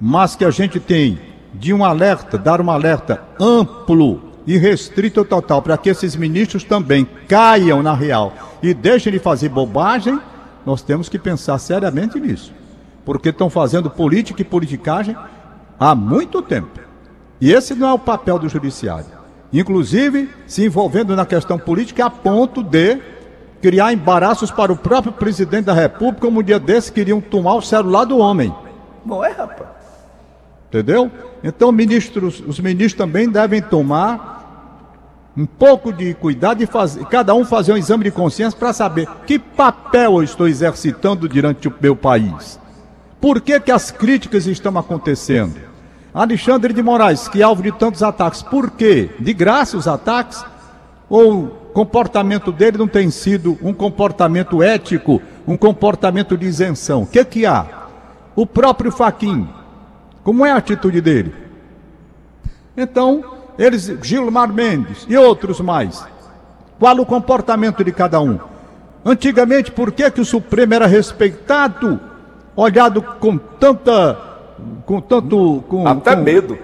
mas 0.00 0.34
que 0.34 0.44
a 0.44 0.50
gente 0.50 0.80
tem 0.80 1.20
de 1.54 1.72
um 1.72 1.84
alerta, 1.84 2.36
dar 2.36 2.60
um 2.60 2.70
alerta 2.70 3.22
amplo 3.38 4.27
e 4.48 4.56
restrito 4.56 5.26
total, 5.26 5.60
para 5.60 5.76
que 5.76 5.90
esses 5.90 6.16
ministros 6.16 6.64
também 6.64 7.06
caiam 7.28 7.82
na 7.82 7.92
real 7.92 8.32
e 8.62 8.72
deixem 8.72 9.12
de 9.12 9.18
fazer 9.18 9.50
bobagem, 9.50 10.18
nós 10.64 10.80
temos 10.80 11.06
que 11.06 11.18
pensar 11.18 11.58
seriamente 11.58 12.18
nisso. 12.18 12.50
Porque 13.04 13.28
estão 13.28 13.50
fazendo 13.50 13.90
política 13.90 14.40
e 14.40 14.46
politicagem 14.46 15.14
há 15.78 15.94
muito 15.94 16.40
tempo. 16.40 16.80
E 17.38 17.52
esse 17.52 17.74
não 17.74 17.90
é 17.90 17.92
o 17.92 17.98
papel 17.98 18.38
do 18.38 18.48
judiciário. 18.48 19.04
Inclusive, 19.52 20.30
se 20.46 20.64
envolvendo 20.64 21.14
na 21.14 21.26
questão 21.26 21.58
política 21.58 22.06
a 22.06 22.10
ponto 22.10 22.62
de 22.62 22.98
criar 23.60 23.92
embaraços 23.92 24.50
para 24.50 24.72
o 24.72 24.76
próprio 24.78 25.12
presidente 25.12 25.66
da 25.66 25.74
República, 25.74 26.22
como 26.22 26.40
um 26.40 26.42
dia 26.42 26.58
desse 26.58 26.90
queriam 26.90 27.20
tomar 27.20 27.56
o 27.56 27.60
celular 27.60 28.06
do 28.06 28.16
homem. 28.16 28.50
Não 29.04 29.22
é, 29.22 29.30
rapaz? 29.30 29.68
Entendeu? 30.68 31.10
Então, 31.44 31.70
ministros, 31.70 32.42
os 32.46 32.58
ministros 32.58 32.94
também 32.94 33.28
devem 33.28 33.60
tomar 33.60 34.37
um 35.38 35.46
pouco 35.46 35.92
de 35.92 36.14
cuidado 36.14 36.60
e 36.64 36.66
fazer, 36.66 37.04
cada 37.04 37.32
um 37.32 37.44
fazer 37.44 37.72
um 37.72 37.76
exame 37.76 38.02
de 38.02 38.10
consciência 38.10 38.58
para 38.58 38.72
saber 38.72 39.06
que 39.24 39.38
papel 39.38 40.16
eu 40.16 40.22
estou 40.24 40.48
exercitando 40.48 41.28
durante 41.28 41.68
o 41.68 41.74
meu 41.80 41.94
país. 41.94 42.58
Por 43.20 43.40
que, 43.40 43.60
que 43.60 43.70
as 43.70 43.92
críticas 43.92 44.46
estão 44.46 44.76
acontecendo? 44.76 45.54
Alexandre 46.12 46.72
de 46.72 46.82
Moraes, 46.82 47.28
que 47.28 47.40
é 47.40 47.44
alvo 47.44 47.62
de 47.62 47.70
tantos 47.70 48.02
ataques, 48.02 48.42
por 48.42 48.72
quê? 48.72 49.10
De 49.20 49.32
graça 49.32 49.76
os 49.76 49.86
ataques? 49.86 50.44
Ou 51.08 51.44
o 51.44 51.48
comportamento 51.72 52.50
dele 52.50 52.76
não 52.76 52.88
tem 52.88 53.08
sido 53.08 53.56
um 53.62 53.72
comportamento 53.72 54.60
ético, 54.60 55.22
um 55.46 55.56
comportamento 55.56 56.36
de 56.36 56.46
isenção? 56.46 57.02
O 57.02 57.06
que 57.06 57.24
que 57.24 57.46
há? 57.46 57.64
O 58.34 58.44
próprio 58.44 58.90
Faquin, 58.90 59.48
como 60.24 60.44
é 60.44 60.50
a 60.50 60.56
atitude 60.56 61.00
dele? 61.00 61.32
Então, 62.76 63.37
eles, 63.58 63.92
Gilmar 64.02 64.52
Mendes 64.52 65.04
e 65.08 65.16
outros 65.16 65.60
mais. 65.60 66.06
Qual 66.78 66.96
o 66.98 67.04
comportamento 67.04 67.82
de 67.82 67.90
cada 67.90 68.20
um? 68.20 68.38
Antigamente, 69.04 69.72
por 69.72 69.90
que, 69.90 70.08
que 70.10 70.20
o 70.20 70.24
Supremo 70.24 70.74
era 70.74 70.86
respeitado, 70.86 72.00
olhado 72.54 73.02
com 73.02 73.36
tanta. 73.36 74.16
com 74.86 75.00
tanto. 75.00 75.64
Com, 75.68 75.88
Até 75.88 76.14
com... 76.14 76.22
medo. 76.22 76.58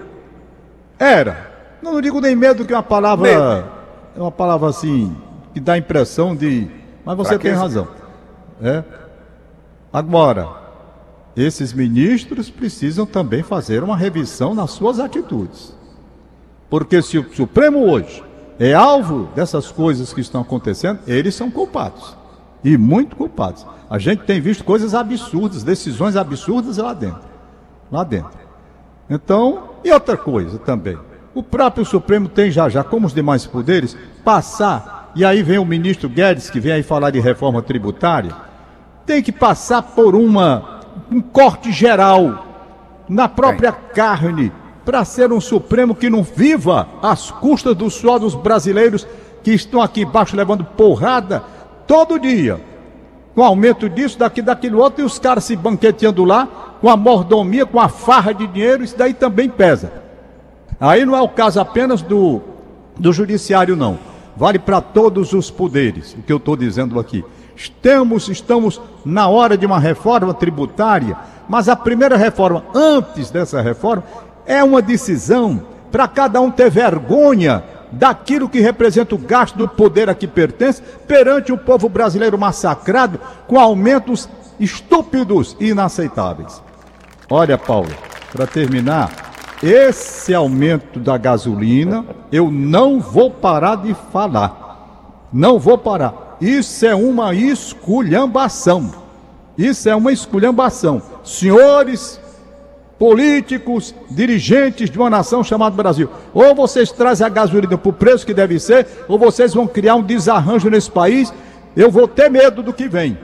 Era. 0.97 1.51
Não, 1.81 1.93
não 1.93 2.01
digo 2.01 2.21
nem 2.21 2.35
medo, 2.35 2.65
que 2.65 2.73
é 2.73 2.77
uma 2.77 2.83
palavra. 2.83 3.27
Medo. 3.27 3.69
É 4.15 4.21
uma 4.21 4.31
palavra 4.31 4.69
assim, 4.69 5.15
que 5.53 5.59
dá 5.59 5.73
a 5.73 5.77
impressão 5.77 6.33
de. 6.33 6.67
Mas 7.03 7.17
você 7.17 7.37
tem 7.37 7.51
razão. 7.51 7.87
É. 8.61 8.83
Agora, 9.91 10.47
esses 11.35 11.73
ministros 11.73 12.49
precisam 12.49 13.05
também 13.05 13.43
fazer 13.43 13.83
uma 13.83 13.97
revisão 13.97 14.55
nas 14.55 14.71
suas 14.71 14.99
atitudes. 14.99 15.75
Porque 16.69 17.01
se 17.01 17.17
o 17.17 17.33
Supremo 17.33 17.79
hoje 17.79 18.23
é 18.59 18.73
alvo 18.73 19.29
dessas 19.35 19.71
coisas 19.71 20.13
que 20.13 20.21
estão 20.21 20.41
acontecendo, 20.41 20.99
eles 21.07 21.35
são 21.35 21.51
culpados. 21.51 22.15
E 22.63 22.77
muito 22.77 23.15
culpados. 23.15 23.65
A 23.89 23.99
gente 23.99 24.23
tem 24.23 24.41
visto 24.41 24.63
coisas 24.63 24.95
absurdas, 24.95 25.63
decisões 25.63 26.15
absurdas 26.15 26.77
lá 26.77 26.93
dentro. 26.93 27.21
Lá 27.91 28.03
dentro. 28.03 28.39
Então, 29.09 29.69
e 29.83 29.91
outra 29.91 30.17
coisa 30.17 30.57
também. 30.57 30.97
O 31.33 31.43
próprio 31.43 31.85
Supremo 31.85 32.27
tem 32.27 32.49
já 32.49 32.67
já, 32.69 32.83
como 32.83 33.05
os 33.05 33.13
demais 33.13 33.45
poderes, 33.45 33.95
passar, 34.23 35.11
e 35.15 35.23
aí 35.23 35.43
vem 35.43 35.59
o 35.59 35.65
ministro 35.65 36.09
Guedes, 36.09 36.49
que 36.49 36.59
vem 36.59 36.71
aí 36.71 36.81
falar 36.81 37.11
de 37.11 37.19
reforma 37.19 37.61
tributária, 37.61 38.35
tem 39.05 39.21
que 39.21 39.31
passar 39.31 39.83
por 39.83 40.15
uma, 40.15 40.79
um 41.11 41.21
corte 41.21 41.71
geral 41.71 42.45
na 43.07 43.27
própria 43.27 43.71
carne 43.71 44.51
para 44.85 45.03
ser 45.03 45.33
um 45.33 45.41
Supremo 45.41 45.95
que 45.95 46.09
não 46.09 46.21
viva 46.21 46.87
às 47.01 47.31
custas 47.31 47.75
do 47.75 47.89
suor 47.89 48.19
dos 48.19 48.35
brasileiros 48.35 49.07
que 49.43 49.51
estão 49.51 49.81
aqui 49.81 50.01
embaixo 50.01 50.35
levando 50.35 50.63
porrada 50.63 51.43
todo 51.87 52.19
dia. 52.19 52.59
Com 53.33 53.43
aumento 53.43 53.89
disso, 53.89 54.17
daqui, 54.17 54.41
daquilo 54.41 54.79
outro, 54.79 55.03
e 55.03 55.05
os 55.05 55.19
caras 55.19 55.43
se 55.43 55.55
banqueteando 55.55 56.23
lá, 56.23 56.47
com 56.79 56.89
a 56.89 56.95
mordomia, 56.95 57.65
com 57.65 57.79
a 57.79 57.89
farra 57.89 58.33
de 58.33 58.47
dinheiro, 58.47 58.83
isso 58.83 58.97
daí 58.97 59.13
também 59.13 59.49
pesa. 59.49 59.91
Aí 60.79 61.05
não 61.05 61.15
é 61.15 61.21
o 61.21 61.27
caso 61.27 61.59
apenas 61.59 62.01
do, 62.01 62.41
do 62.97 63.11
judiciário, 63.11 63.75
não. 63.75 63.97
Vale 64.37 64.59
para 64.59 64.81
todos 64.81 65.33
os 65.33 65.49
poderes, 65.49 66.13
o 66.13 66.21
que 66.21 66.31
eu 66.31 66.37
estou 66.37 66.55
dizendo 66.55 66.99
aqui. 66.99 67.23
Estamos, 67.55 68.27
estamos 68.27 68.81
na 69.05 69.27
hora 69.27 69.57
de 69.57 69.65
uma 69.65 69.79
reforma 69.79 70.33
tributária, 70.33 71.17
mas 71.47 71.69
a 71.69 71.75
primeira 71.75 72.17
reforma, 72.17 72.63
antes 72.73 73.29
dessa 73.29 73.61
reforma, 73.61 74.03
é 74.45 74.63
uma 74.63 74.81
decisão 74.81 75.61
para 75.91 76.07
cada 76.07 76.41
um 76.41 76.51
ter 76.51 76.69
vergonha 76.69 77.63
daquilo 77.91 78.49
que 78.49 78.59
representa 78.59 79.15
o 79.15 79.17
gasto 79.17 79.57
do 79.57 79.67
poder 79.67 80.09
a 80.09 80.15
que 80.15 80.27
pertence 80.27 80.81
perante 81.07 81.51
o 81.51 81.57
povo 81.57 81.87
brasileiro 81.87 82.37
massacrado 82.37 83.19
com 83.47 83.59
aumentos 83.59 84.27
estúpidos 84.59 85.55
e 85.59 85.69
inaceitáveis. 85.69 86.61
Olha, 87.29 87.57
Paulo, 87.57 87.89
para 88.31 88.45
terminar, 88.45 89.11
esse 89.63 90.33
aumento 90.33 90.99
da 90.99 91.17
gasolina 91.17 92.05
eu 92.31 92.51
não 92.51 92.99
vou 92.99 93.31
parar 93.31 93.77
de 93.77 93.95
falar. 94.11 95.27
Não 95.31 95.57
vou 95.57 95.77
parar. 95.77 96.37
Isso 96.39 96.85
é 96.85 96.93
uma 96.93 97.33
esculhambação. 97.33 98.91
Isso 99.57 99.87
é 99.87 99.95
uma 99.95 100.11
esculhambação. 100.11 101.01
Senhores 101.23 102.19
políticos, 102.97 103.93
dirigentes 104.09 104.89
de 104.89 104.97
uma 104.97 105.09
nação 105.09 105.43
chamada 105.43 105.75
Brasil. 105.75 106.09
Ou 106.33 106.55
vocês 106.55 106.91
trazem 106.91 107.25
a 107.25 107.29
gasolina 107.29 107.77
para 107.77 107.89
o 107.89 107.93
preço 107.93 108.25
que 108.25 108.33
deve 108.33 108.59
ser, 108.59 108.87
ou 109.07 109.19
vocês 109.19 109.53
vão 109.53 109.67
criar 109.67 109.95
um 109.95 110.03
desarranjo 110.03 110.69
nesse 110.69 110.89
país. 110.89 111.33
Eu 111.75 111.91
vou 111.91 112.07
ter 112.07 112.29
medo 112.29 112.63
do 112.63 112.73
que 112.73 112.87
vem. 112.87 113.17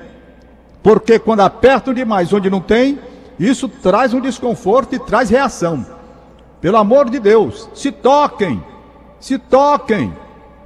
Porque 0.83 1.19
quando 1.19 1.41
apertam 1.41 1.93
demais 1.93 2.33
onde 2.33 2.49
não 2.49 2.59
tem, 2.59 2.99
isso 3.39 3.69
traz 3.69 4.13
um 4.13 4.19
desconforto 4.19 4.95
e 4.95 4.99
traz 4.99 5.29
reação. 5.29 5.85
Pelo 6.59 6.77
amor 6.77 7.09
de 7.09 7.19
Deus, 7.19 7.69
se 7.73 7.91
toquem, 7.91 8.63
se 9.19 9.37
toquem. 9.37 10.13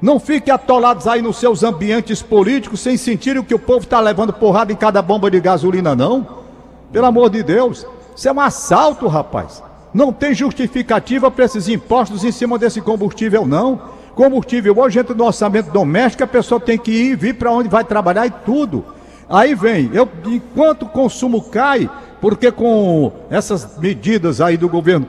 Não 0.01 0.19
fiquem 0.19 0.53
atolados 0.53 1.07
aí 1.07 1.21
nos 1.21 1.37
seus 1.37 1.63
ambientes 1.63 2.21
políticos 2.21 2.81
sem 2.81 2.97
sentir 2.97 3.37
o 3.37 3.43
que 3.43 3.55
o 3.55 3.59
povo 3.59 3.85
está 3.85 3.99
levando 3.99 4.33
porrada 4.33 4.71
em 4.71 4.75
cada 4.75 5.01
bomba 5.01 5.31
de 5.31 5.39
gasolina, 5.39 5.95
não. 5.95 6.43
Pelo 6.91 7.05
amor 7.05 7.29
de 7.29 7.41
Deus, 7.43 7.87
isso 8.15 8.29
é 8.29 8.31
um 8.31 8.39
assalto, 8.39 9.07
rapaz. 9.07 9.61
Não 9.93 10.11
tem 10.11 10.33
justificativa 10.33 11.29
para 11.29 11.45
esses 11.45 11.67
impostos 11.67 12.23
em 12.23 12.31
cima 12.31 12.57
desse 12.57 12.81
combustível, 12.81 13.45
não. 13.45 13.79
Combustível 14.15 14.77
hoje 14.77 14.99
entra 14.99 15.13
no 15.13 15.25
orçamento 15.25 15.71
doméstico, 15.71 16.23
a 16.23 16.27
pessoa 16.27 16.59
tem 16.59 16.77
que 16.77 16.91
ir, 16.91 17.17
vir 17.17 17.35
para 17.35 17.51
onde 17.51 17.67
vai 17.67 17.83
trabalhar 17.83 18.25
e 18.25 18.31
tudo. 18.31 18.85
Aí 19.29 19.53
vem, 19.53 19.89
eu, 19.93 20.07
enquanto 20.25 20.83
o 20.83 20.89
consumo 20.89 21.41
cai, 21.41 21.89
porque 22.21 22.51
com 22.51 23.11
essas 23.29 23.77
medidas 23.77 24.39
aí 24.39 24.55
do 24.55 24.69
governo, 24.69 25.07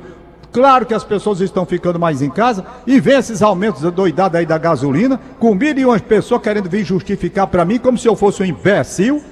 claro 0.50 0.84
que 0.86 0.94
as 0.94 1.04
pessoas 1.04 1.40
estão 1.40 1.64
ficando 1.64 1.98
mais 1.98 2.22
em 2.22 2.30
casa, 2.30 2.64
e 2.86 2.98
vem 2.98 3.18
esses 3.18 3.42
aumentos 3.42 3.82
doidados 3.92 4.38
aí 4.38 4.46
da 4.46 4.58
gasolina, 4.58 5.20
com 5.38 5.54
milhões 5.54 6.00
de 6.00 6.08
pessoas 6.08 6.42
querendo 6.42 6.68
vir 6.68 6.84
justificar 6.84 7.46
para 7.46 7.64
mim 7.64 7.78
como 7.78 7.96
se 7.96 8.08
eu 8.08 8.16
fosse 8.16 8.42
um 8.42 8.46
imbecil 8.46 9.22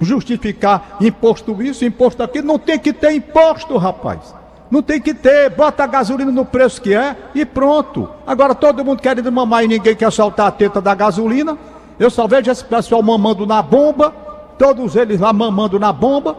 justificar 0.00 0.96
imposto 1.00 1.62
isso, 1.62 1.84
imposto 1.84 2.22
aquilo. 2.22 2.46
Não 2.46 2.58
tem 2.58 2.78
que 2.78 2.92
ter 2.92 3.12
imposto, 3.12 3.76
rapaz. 3.76 4.34
Não 4.70 4.82
tem 4.82 5.00
que 5.00 5.12
ter. 5.12 5.50
Bota 5.50 5.84
a 5.84 5.86
gasolina 5.86 6.30
no 6.30 6.44
preço 6.44 6.80
que 6.80 6.94
é 6.94 7.16
e 7.34 7.44
pronto. 7.44 8.08
Agora 8.26 8.54
todo 8.54 8.84
mundo 8.84 9.02
querendo 9.02 9.30
mamar 9.30 9.64
e 9.64 9.68
ninguém 9.68 9.96
quer 9.96 10.10
soltar 10.10 10.46
a 10.46 10.50
teta 10.50 10.80
da 10.80 10.94
gasolina. 10.94 11.58
Eu 11.98 12.08
só 12.08 12.26
vejo 12.26 12.50
esse 12.50 12.64
pessoal 12.64 13.02
mamando 13.02 13.44
na 13.44 13.60
bomba. 13.60 14.14
Todos 14.58 14.96
eles 14.96 15.20
lá 15.20 15.32
mamando 15.32 15.78
na 15.78 15.92
bomba. 15.92 16.36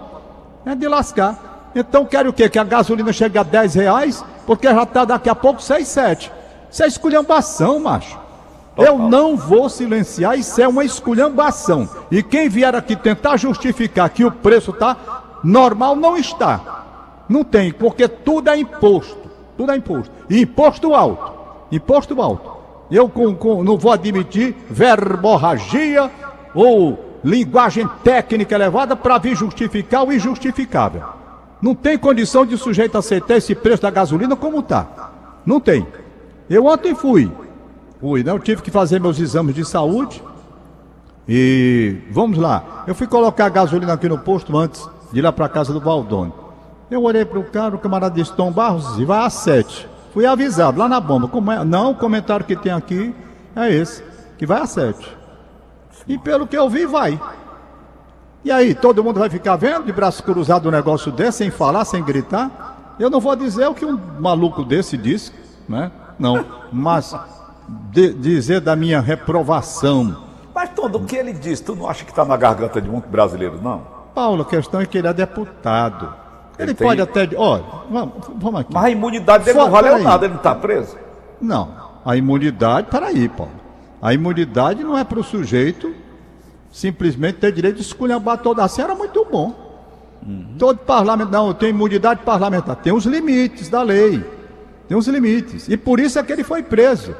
É 0.66 0.74
de 0.74 0.88
lascar. 0.88 1.72
Então 1.76 2.06
quero 2.06 2.30
o 2.30 2.34
quê? 2.34 2.50
Que 2.50 2.60
a 2.60 2.64
gasolina 2.64 3.12
chegue 3.14 3.38
a 3.38 3.44
10 3.44 3.76
reais? 3.76 4.26
Porque 4.46 4.68
já 4.68 4.84
está 4.84 5.06
daqui 5.06 5.30
a 5.30 5.36
pouco 5.36 5.62
6, 5.62 5.88
7. 5.88 6.32
Isso 6.70 6.84
é 6.84 6.88
esculhambação, 6.88 7.80
macho. 7.80 8.18
Eu 8.78 8.98
não 8.98 9.36
vou 9.36 9.70
silenciar, 9.70 10.38
isso 10.38 10.62
é 10.62 10.68
uma 10.68 10.86
esculhambação. 10.86 11.90
E 12.10 12.24
quem 12.24 12.48
vier 12.48 12.74
aqui 12.74 12.96
tentar 12.96 13.38
justificar 13.38 14.10
que 14.10 14.24
o 14.24 14.32
preço 14.32 14.72
está 14.72 14.98
normal, 15.44 15.96
não 15.96 16.16
está. 16.16 16.84
Não 17.28 17.44
tem, 17.44 17.72
porque 17.72 18.08
tudo 18.08 18.50
é 18.50 18.58
imposto. 18.58 19.30
Tudo 19.58 19.72
é 19.72 19.78
imposto. 19.78 20.12
Imposto 20.30 20.94
alto. 20.94 21.32
Imposto 21.72 22.22
alto. 22.22 22.52
Eu 22.90 23.08
com, 23.08 23.36
com, 23.36 23.64
não 23.64 23.78
vou 23.78 23.92
admitir 23.92 24.56
verborragia 24.70 26.12
ou 26.54 27.20
linguagem 27.24 27.88
técnica 28.04 28.56
elevada 28.56 28.96
para 28.96 29.18
vir 29.18 29.36
justificar 29.36 30.04
o 30.04 30.12
injustificável. 30.12 31.04
Não 31.62 31.76
tem 31.76 31.98
condição 31.98 32.46
de 32.46 32.58
sujeito 32.58 32.98
aceitar 32.98 33.38
esse 33.38 33.54
preço 33.54 33.84
da 33.84 33.90
gasolina 33.90 34.36
como 34.36 34.60
está. 34.60 35.12
Não 35.46 35.60
tem. 35.60 35.86
Eu 36.50 36.66
ontem 36.66 36.96
fui 36.96 37.32
Fui, 38.02 38.24
né? 38.24 38.32
Eu 38.32 38.40
tive 38.40 38.62
que 38.62 38.72
fazer 38.72 39.00
meus 39.00 39.20
exames 39.20 39.56
de 39.56 39.64
saúde. 39.64 40.22
E 41.30 42.00
vamos 42.12 42.38
lá. 42.38 42.84
Eu 42.88 42.96
fui 42.96 43.08
colocar 43.08 43.48
gasolina 43.48 43.94
aqui 43.94 44.10
no 44.10 44.18
posto 44.18 44.58
antes 44.58 44.90
de 45.14 45.20
ir 45.20 45.22
lá 45.22 45.32
para 45.32 45.48
casa 45.48 45.72
do 45.72 45.80
Valdone. 45.80 46.34
Eu 46.90 47.04
olhei 47.04 47.24
para 47.24 47.40
o 47.40 47.44
cara, 47.44 47.76
o 47.76 47.80
camarada 47.80 48.16
disse, 48.16 48.34
Tom 48.34 48.52
Barros, 48.52 48.98
e 49.00 49.06
vai 49.06 49.24
a 49.24 49.30
7. 49.30 49.92
Fui 50.14 50.26
avisado 50.26 50.78
lá 50.78 50.90
na 50.90 51.00
bomba. 51.00 51.28
Como 51.28 51.52
é? 51.52 51.64
Não, 51.64 51.92
o 51.92 51.96
comentário 51.96 52.46
que 52.46 52.56
tem 52.56 52.72
aqui 52.72 53.16
é 53.56 53.74
esse, 53.74 54.04
que 54.38 54.46
vai 54.46 54.62
a 54.62 54.66
sete. 54.66 55.08
E 56.08 56.18
pelo 56.18 56.48
que 56.48 56.58
eu 56.58 56.70
vi, 56.70 56.86
vai. 56.86 57.20
E 58.44 58.52
aí, 58.52 58.74
todo 58.74 59.04
mundo 59.04 59.20
vai 59.20 59.30
ficar 59.30 59.56
vendo 59.56 59.86
de 59.86 59.94
braço 59.94 60.24
cruzado 60.24 60.68
um 60.68 60.72
negócio 60.72 61.12
desse, 61.12 61.40
sem 61.40 61.52
falar, 61.52 61.86
sem 61.86 62.04
gritar? 62.04 62.96
Eu 63.00 63.10
não 63.10 63.20
vou 63.20 63.36
dizer 63.36 63.68
o 63.68 63.74
que 63.74 63.86
um 63.86 63.98
maluco 64.20 64.64
desse 64.64 64.98
disse, 64.98 65.32
né? 65.70 65.92
Não, 66.20 66.44
mas 66.72 67.16
de, 67.92 68.14
dizer 68.14 68.62
da 68.62 68.76
minha 68.76 69.00
reprovação. 69.00 70.18
Mas, 70.54 70.70
Tom, 70.70 70.90
do 70.90 71.02
que 71.02 71.16
ele 71.16 71.34
disse, 71.34 71.64
tu 71.64 71.76
não 71.76 71.88
acha 71.88 72.04
que 72.04 72.12
está 72.12 72.26
na 72.26 72.38
garganta 72.38 72.82
de 72.82 72.90
muito 72.90 73.08
brasileiro, 73.08 73.60
não? 73.62 73.82
Paulo, 74.14 74.42
a 74.42 74.46
questão 74.46 74.82
é 74.82 74.86
que 74.86 74.98
ele 74.98 75.08
é 75.08 75.14
deputado. 75.14 76.14
Ele, 76.60 76.72
ele 76.72 76.74
tem... 76.74 76.88
pode 76.88 77.02
até. 77.02 77.30
Olha, 77.36 77.64
vamos, 77.90 78.14
vamos 78.36 78.62
aqui. 78.62 78.74
Mas 78.74 78.84
a 78.84 78.90
imunidade 78.90 79.46
dele 79.46 79.58
For... 79.58 79.66
não 79.66 79.72
valeu 79.72 80.00
nada, 80.00 80.26
ele 80.26 80.34
não 80.34 80.40
está 80.40 80.54
preso? 80.54 80.98
Não. 81.40 81.70
A 82.06 82.16
imunidade, 82.16 82.88
peraí, 82.90 83.30
Paulo. 83.30 83.52
A 84.02 84.14
imunidade 84.14 84.84
não 84.84 84.98
é 84.98 85.04
para 85.04 85.20
o 85.20 85.24
sujeito 85.24 85.94
simplesmente 86.72 87.40
ter 87.40 87.52
direito 87.52 87.76
de 87.76 87.82
esculhambar 87.82 88.38
toda 88.38 88.64
a 88.64 88.70
era 88.82 88.96
muito 88.96 89.26
bom. 89.30 89.54
Uhum. 90.26 90.56
Todo 90.58 90.78
parlamento, 90.80 91.30
não, 91.30 91.54
tem 91.54 91.70
imunidade 91.70 92.22
parlamentar. 92.24 92.76
Tem 92.78 92.94
os 92.94 93.06
limites 93.06 93.70
da 93.70 93.82
lei. 93.84 94.24
Tem 94.88 94.98
os 94.98 95.08
limites. 95.08 95.68
E 95.68 95.76
por 95.76 96.00
isso 96.00 96.18
é 96.18 96.24
que 96.24 96.32
ele 96.32 96.44
foi 96.44 96.64
preso. 96.64 97.16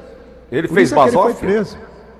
Ele 0.52 0.68
por 0.68 0.76
fez 0.76 0.92
basófia? 0.92 1.20
É 1.20 1.30
ele 1.30 1.34
foi 1.34 1.48
preso. 1.48 1.78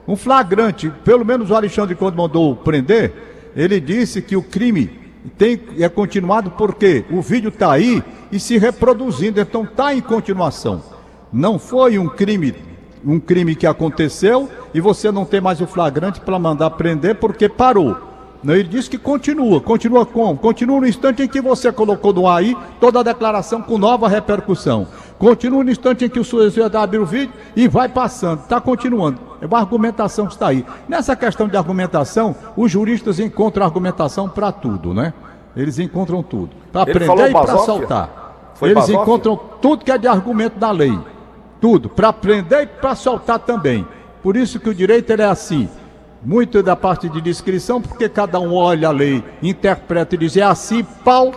Um 0.08 0.16
flagrante, 0.16 0.92
pelo 1.04 1.26
menos 1.26 1.52
o 1.52 1.56
Alexandre, 1.56 1.96
quando 1.96 2.16
mandou 2.16 2.56
prender, 2.56 3.14
ele 3.56 3.80
disse 3.80 4.22
que 4.22 4.36
o 4.36 4.42
crime 4.42 5.00
tem, 5.38 5.60
é 5.80 5.88
continuado 5.88 6.52
porque 6.52 7.06
o 7.12 7.22
vídeo 7.22 7.50
está 7.50 7.72
aí 7.72 8.04
e 8.32 8.40
se 8.40 8.58
reproduzindo, 8.58 9.40
então 9.40 9.64
está 9.64 9.94
em 9.94 10.02
continuação. 10.02 10.82
Não 11.32 11.60
foi 11.60 12.00
um 12.00 12.08
crime 12.08 12.54
um 13.06 13.20
crime 13.20 13.56
que 13.56 13.66
aconteceu 13.66 14.50
e 14.74 14.80
você 14.80 15.12
não 15.12 15.26
tem 15.26 15.42
mais 15.42 15.60
o 15.62 15.68
flagrante 15.68 16.20
para 16.20 16.40
mandar 16.40 16.70
prender 16.72 17.16
porque 17.16 17.50
parou. 17.50 17.98
Não, 18.44 18.56
ele 18.56 18.70
disse 18.70 18.90
que 18.90 18.98
continua. 18.98 19.62
Continua 19.62 20.06
como? 20.06 20.38
Continua 20.38 20.82
no 20.82 20.88
instante 20.88 21.22
em 21.22 21.28
que 21.28 21.42
você 21.42 21.72
colocou 21.72 22.12
no 22.12 22.28
ar 22.28 22.40
aí 22.40 22.58
toda 22.80 23.00
a 23.00 23.04
declaração 23.04 23.62
com 23.62 23.78
nova 23.78 24.08
repercussão. 24.08 24.88
Continua 25.22 25.64
no 25.64 25.70
instante 25.70 26.04
em 26.04 26.10
que 26.10 26.20
o 26.20 26.24
sujeito 26.24 26.76
abre 26.76 26.98
o 26.98 27.06
vídeo 27.06 27.34
e 27.56 27.68
vai 27.68 27.88
passando. 27.88 28.40
Está 28.40 28.60
continuando. 28.60 29.20
É 29.40 29.46
uma 29.46 29.60
argumentação 29.60 30.26
que 30.26 30.34
está 30.34 30.48
aí. 30.48 30.66
Nessa 30.90 31.16
questão 31.16 31.48
de 31.48 31.56
argumentação, 31.56 32.36
os 32.58 32.72
juristas 32.72 33.20
encontram 33.20 33.64
argumentação 33.64 34.28
para 34.28 34.52
tudo, 34.52 34.96
né? 34.96 35.14
Eles 35.56 35.78
encontram 35.78 36.24
tudo. 36.24 36.50
Para 36.72 36.88
prender 36.88 37.30
e 37.30 37.34
para 37.34 37.58
soltar. 37.60 38.52
Foi 38.56 38.70
Eles 38.70 38.82
basófia? 38.82 39.02
encontram 39.02 39.40
tudo 39.62 39.86
que 39.86 39.92
é 39.92 39.98
de 39.98 40.08
argumento 40.08 40.58
da 40.58 40.72
lei 40.72 40.98
tudo, 41.62 41.88
para 41.88 42.12
prender 42.12 42.64
e 42.64 42.68
para 42.68 42.96
soltar 42.96 43.38
também. 43.38 43.88
Por 44.24 44.36
isso 44.36 44.60
que 44.60 44.68
o 44.68 44.74
direito 44.74 45.12
é 45.12 45.24
assim. 45.24 45.70
Muito 46.24 46.62
da 46.62 46.76
parte 46.76 47.08
de 47.08 47.22
descrição, 47.22 47.80
porque 47.82 48.10
cada 48.10 48.40
um 48.40 48.54
olha 48.54 48.90
a 48.90 48.92
lei, 48.92 49.24
interpreta 49.42 50.16
e 50.16 50.18
diz 50.18 50.36
é 50.36 50.42
assim, 50.42 50.84
pau, 50.84 51.32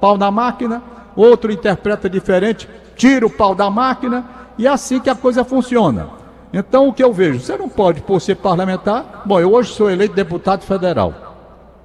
pau 0.00 0.18
na 0.18 0.30
máquina, 0.30 0.82
outro 1.14 1.52
interpreta 1.52 2.08
diferente, 2.08 2.68
tira 2.96 3.26
o 3.26 3.30
pau 3.30 3.54
da 3.54 3.70
máquina, 3.70 4.24
e 4.58 4.66
é 4.66 4.70
assim 4.70 4.98
que 4.98 5.10
a 5.10 5.14
coisa 5.14 5.44
funciona. 5.44 6.08
Então 6.52 6.88
o 6.88 6.92
que 6.92 7.04
eu 7.04 7.12
vejo, 7.12 7.38
você 7.38 7.56
não 7.56 7.68
pode, 7.68 8.00
por 8.00 8.20
ser 8.20 8.36
parlamentar, 8.36 9.22
bom, 9.26 9.38
eu 9.38 9.52
hoje 9.52 9.72
sou 9.72 9.90
eleito 9.90 10.14
deputado 10.14 10.62
federal. 10.62 11.14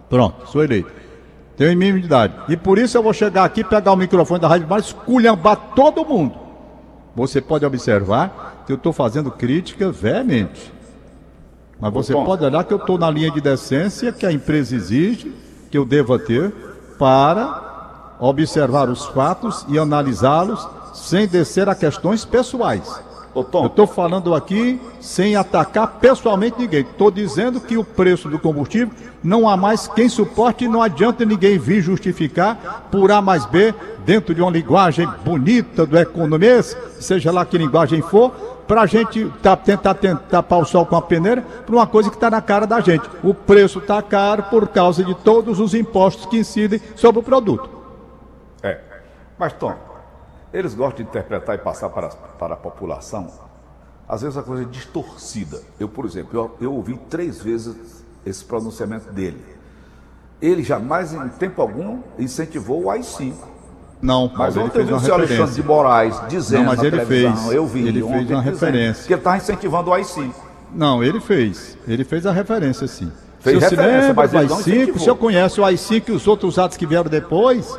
Pronto, 0.09 0.47
sou 0.47 0.63
eleito. 0.63 0.91
Tenho 1.57 1.71
imunidade. 1.71 2.33
E 2.49 2.57
por 2.57 2.79
isso 2.79 2.97
eu 2.97 3.03
vou 3.03 3.13
chegar 3.13 3.43
aqui, 3.43 3.63
pegar 3.63 3.91
o 3.91 3.97
microfone 3.97 4.39
da 4.39 4.47
Rádio 4.47 4.67
Mais, 4.67 4.85
esculhambar 4.85 5.57
todo 5.75 6.05
mundo. 6.05 6.35
Você 7.15 7.41
pode 7.41 7.65
observar 7.65 8.63
que 8.65 8.71
eu 8.71 8.77
estou 8.77 8.93
fazendo 8.93 9.29
crítica 9.29 9.91
veemente. 9.91 10.71
Mas 11.79 11.91
você 11.91 12.13
pode 12.13 12.43
olhar 12.43 12.63
que 12.63 12.73
eu 12.73 12.77
estou 12.77 12.97
na 12.97 13.09
linha 13.09 13.31
de 13.31 13.41
decência 13.41 14.11
que 14.11 14.25
a 14.25 14.31
empresa 14.31 14.75
exige, 14.75 15.33
que 15.69 15.77
eu 15.77 15.83
deva 15.83 16.17
ter, 16.17 16.51
para 16.97 18.15
observar 18.19 18.87
os 18.87 19.05
fatos 19.07 19.65
e 19.67 19.79
analisá-los 19.79 20.65
sem 21.01 21.27
descer 21.27 21.67
a 21.67 21.75
questões 21.75 22.23
pessoais. 22.23 23.01
Ô, 23.33 23.45
Eu 23.53 23.67
estou 23.67 23.87
falando 23.87 24.35
aqui 24.35 24.79
sem 24.99 25.35
atacar 25.35 25.99
pessoalmente 26.01 26.59
ninguém. 26.59 26.81
Estou 26.81 27.09
dizendo 27.09 27.61
que 27.61 27.77
o 27.77 27.83
preço 27.83 28.27
do 28.27 28.37
combustível 28.37 28.93
não 29.23 29.47
há 29.47 29.55
mais 29.55 29.87
quem 29.87 30.09
suporte 30.09 30.65
e 30.65 30.67
não 30.67 30.81
adianta 30.81 31.23
ninguém 31.23 31.57
vir 31.57 31.81
justificar 31.81 32.87
por 32.91 33.09
A 33.11 33.21
mais 33.21 33.45
B 33.45 33.73
dentro 34.05 34.35
de 34.35 34.41
uma 34.41 34.51
linguagem 34.51 35.07
bonita 35.23 35.85
do 35.85 35.97
economês, 35.97 36.75
seja 36.99 37.31
lá 37.31 37.45
que 37.45 37.57
linguagem 37.57 38.01
for, 38.01 38.31
para 38.67 38.81
a 38.81 38.85
gente 38.85 39.31
tá, 39.41 39.55
tentar 39.55 39.93
tapar 39.93 40.59
o 40.59 40.65
sol 40.65 40.85
com 40.85 40.95
a 40.95 41.01
peneira 41.01 41.41
por 41.65 41.75
uma 41.75 41.87
coisa 41.87 42.09
que 42.09 42.15
está 42.15 42.29
na 42.29 42.41
cara 42.41 42.67
da 42.67 42.81
gente. 42.81 43.09
O 43.23 43.33
preço 43.33 43.79
está 43.79 44.01
caro 44.01 44.43
por 44.43 44.67
causa 44.67 45.03
de 45.03 45.15
todos 45.15 45.59
os 45.59 45.73
impostos 45.73 46.25
que 46.25 46.37
incidem 46.37 46.81
sobre 46.95 47.19
o 47.19 47.23
produto. 47.23 47.69
É. 48.61 48.79
Mas, 49.37 49.53
Tom, 49.53 49.73
eles 50.53 50.73
gostam 50.73 51.03
de 51.03 51.09
interpretar 51.09 51.55
e 51.55 51.57
passar 51.59 51.89
para, 51.89 52.09
para 52.09 52.53
a 52.53 52.57
população, 52.57 53.27
às 54.07 54.21
vezes 54.21 54.37
a 54.37 54.43
coisa 54.43 54.63
é 54.63 54.65
distorcida. 54.65 55.61
Eu, 55.79 55.87
por 55.87 56.05
exemplo, 56.05 56.37
eu, 56.37 56.67
eu 56.67 56.73
ouvi 56.73 56.99
três 57.09 57.41
vezes 57.41 58.03
esse 58.25 58.43
pronunciamento 58.43 59.11
dele. 59.11 59.41
Ele 60.41 60.63
jamais, 60.63 61.13
em 61.13 61.29
tempo 61.29 61.61
algum, 61.61 61.99
incentivou 62.19 62.83
o 62.83 62.91
AI-5. 62.91 63.33
Não, 64.01 64.31
mas 64.35 64.57
ontem 64.57 64.79
eu 64.79 64.85
vi 64.85 64.93
o 64.93 64.99
senhor 64.99 65.13
Alexandre 65.13 65.53
de 65.53 65.63
Moraes 65.63 66.19
dizendo 66.27 66.63
não, 66.63 66.71
mas 66.71 66.81
ele 66.81 67.05
fez, 67.05 67.51
eu 67.51 67.67
vi, 67.67 67.87
ele 67.87 68.01
fez 68.01 68.29
uma 68.31 68.41
referência. 68.41 69.05
que 69.05 69.13
ele 69.13 69.19
estava 69.19 69.37
incentivando 69.37 69.91
o 69.91 69.93
AI-5. 69.93 70.33
Não, 70.73 71.03
ele 71.03 71.19
fez. 71.19 71.77
Ele 71.87 72.03
fez 72.03 72.25
a 72.25 72.31
referência, 72.31 72.87
sim. 72.87 73.11
Fez 73.39 73.63
se 73.63 73.69
referência, 73.69 74.07
lembra 74.07 74.13
mas 74.13 74.31
do 74.31 74.37
AI-5, 74.37 74.99
se 74.99 75.07
eu 75.07 75.15
conheço 75.15 75.61
o 75.61 75.65
AI-5 75.65 76.09
e 76.09 76.11
os 76.11 76.27
outros 76.27 76.57
atos 76.57 76.77
que 76.77 76.85
vieram 76.85 77.09
depois, 77.09 77.77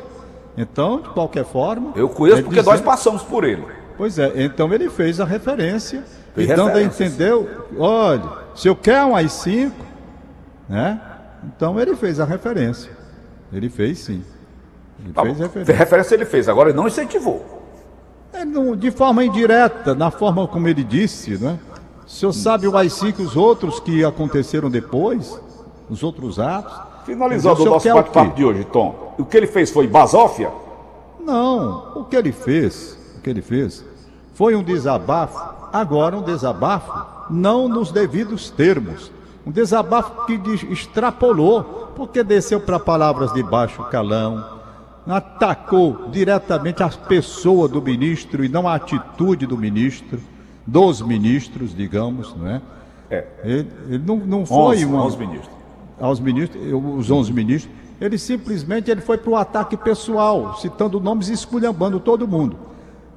então, 0.57 1.01
de 1.01 1.09
qualquer 1.11 1.45
forma. 1.45 1.93
Eu 1.97 2.09
conheço 2.09 2.43
porque 2.43 2.61
dizer... 2.61 2.71
nós 2.71 2.81
passamos 2.81 3.23
por 3.23 3.45
ele. 3.45 3.65
Pois 3.97 4.19
é, 4.19 4.45
então 4.45 4.73
ele 4.73 4.91
fez 4.91 5.21
a 5.21 5.25
referência. 5.25 6.05
Fez 6.35 6.51
então 6.51 6.81
entendeu? 6.81 7.49
Olha, 7.79 8.23
se 8.55 8.69
eu 8.69 8.75
quero 8.75 9.09
um 9.09 9.17
AI-5, 9.17 9.71
né? 10.69 11.01
Então 11.45 11.79
ele 11.79 11.95
fez 11.97 12.21
a 12.21 12.25
referência. 12.25 12.91
Ele 13.53 13.69
fez 13.69 13.99
sim. 13.99 14.25
Ele 15.01 15.13
ah, 15.15 15.23
fez 15.23 15.39
referência. 15.39 15.75
referência 15.75 16.15
ele 16.15 16.25
fez, 16.25 16.49
agora 16.49 16.71
ele 16.71 16.77
não 16.77 16.87
incentivou. 16.87 17.63
É, 18.33 18.45
não, 18.45 18.75
de 18.75 18.91
forma 18.91 19.25
indireta, 19.25 19.95
na 19.95 20.11
forma 20.11 20.47
como 20.49 20.67
ele 20.69 20.83
disse, 20.83 21.37
né? 21.37 21.59
O 22.07 22.09
senhor 22.09 22.33
sabe 22.33 22.67
o 22.67 22.77
AI-5 22.77 23.21
e 23.21 23.23
os 23.23 23.37
outros 23.37 23.81
que 23.81 24.05
aconteceram 24.05 24.71
depois, 24.71 25.39
os 25.89 26.03
outros 26.03 26.39
atos. 26.39 26.93
Finalizando 27.05 27.63
o 27.63 27.65
nosso 27.65 27.93
bate-papo 27.93 28.35
de 28.35 28.45
hoje, 28.45 28.65
Tom. 28.65 29.12
O 29.23 29.25
que 29.25 29.37
ele 29.37 29.47
fez 29.47 29.71
foi 29.71 29.87
basófia? 29.87 30.51
Não, 31.21 31.93
o 31.95 32.05
que 32.05 32.17
ele 32.17 32.33
fez, 32.33 32.99
o 33.17 33.21
que 33.21 33.31
ele 33.31 33.41
fez 33.41 33.85
foi 34.35 34.57
um 34.57 34.63
desabafo, 34.63 35.39
agora 35.73 36.17
um 36.17 36.23
desabafo 36.23 37.33
não 37.33 37.69
nos 37.69 37.93
devidos 37.93 38.51
termos. 38.51 39.13
Um 39.47 39.53
desabafo 39.53 40.27
que 40.27 40.35
extrapolou, 40.71 41.93
porque 41.95 42.25
desceu 42.25 42.61
para 42.61 42.81
palavras 42.81 43.33
de 43.33 43.43
baixo 43.43 43.85
calão, 43.85 44.45
atacou 45.07 46.09
diretamente 46.11 46.83
a 46.83 46.89
pessoa 46.89 47.69
do 47.69 47.81
ministro 47.81 48.45
e 48.45 48.49
não 48.49 48.67
a 48.67 48.75
atitude 48.75 49.47
do 49.47 49.57
ministro, 49.57 50.21
dos 50.67 51.01
ministros, 51.01 51.75
digamos, 51.75 52.35
não 52.35 52.49
é? 52.49 52.63
É. 53.11 53.27
Ele, 53.45 53.69
ele 53.89 54.05
não, 54.05 54.17
não 54.17 54.47
foi 54.47 54.85
onze, 54.85 54.85
uma... 54.85 55.17
ministros. 55.17 55.63
Aos 56.01 56.19
ministros, 56.19 56.61
os 56.99 57.11
11 57.11 57.33
ministros, 57.33 57.82
ele 58.03 58.19
simplesmente 58.19 58.91
ele 58.91 59.01
foi 59.01 59.17
para 59.17 59.31
o 59.31 59.37
ataque 59.37 59.77
pessoal, 59.77 60.57
citando 60.61 60.99
nomes 60.99 61.29
e 61.29 61.33
esculhambando 61.33 62.01
todo 62.01 62.27
mundo. 62.27 62.57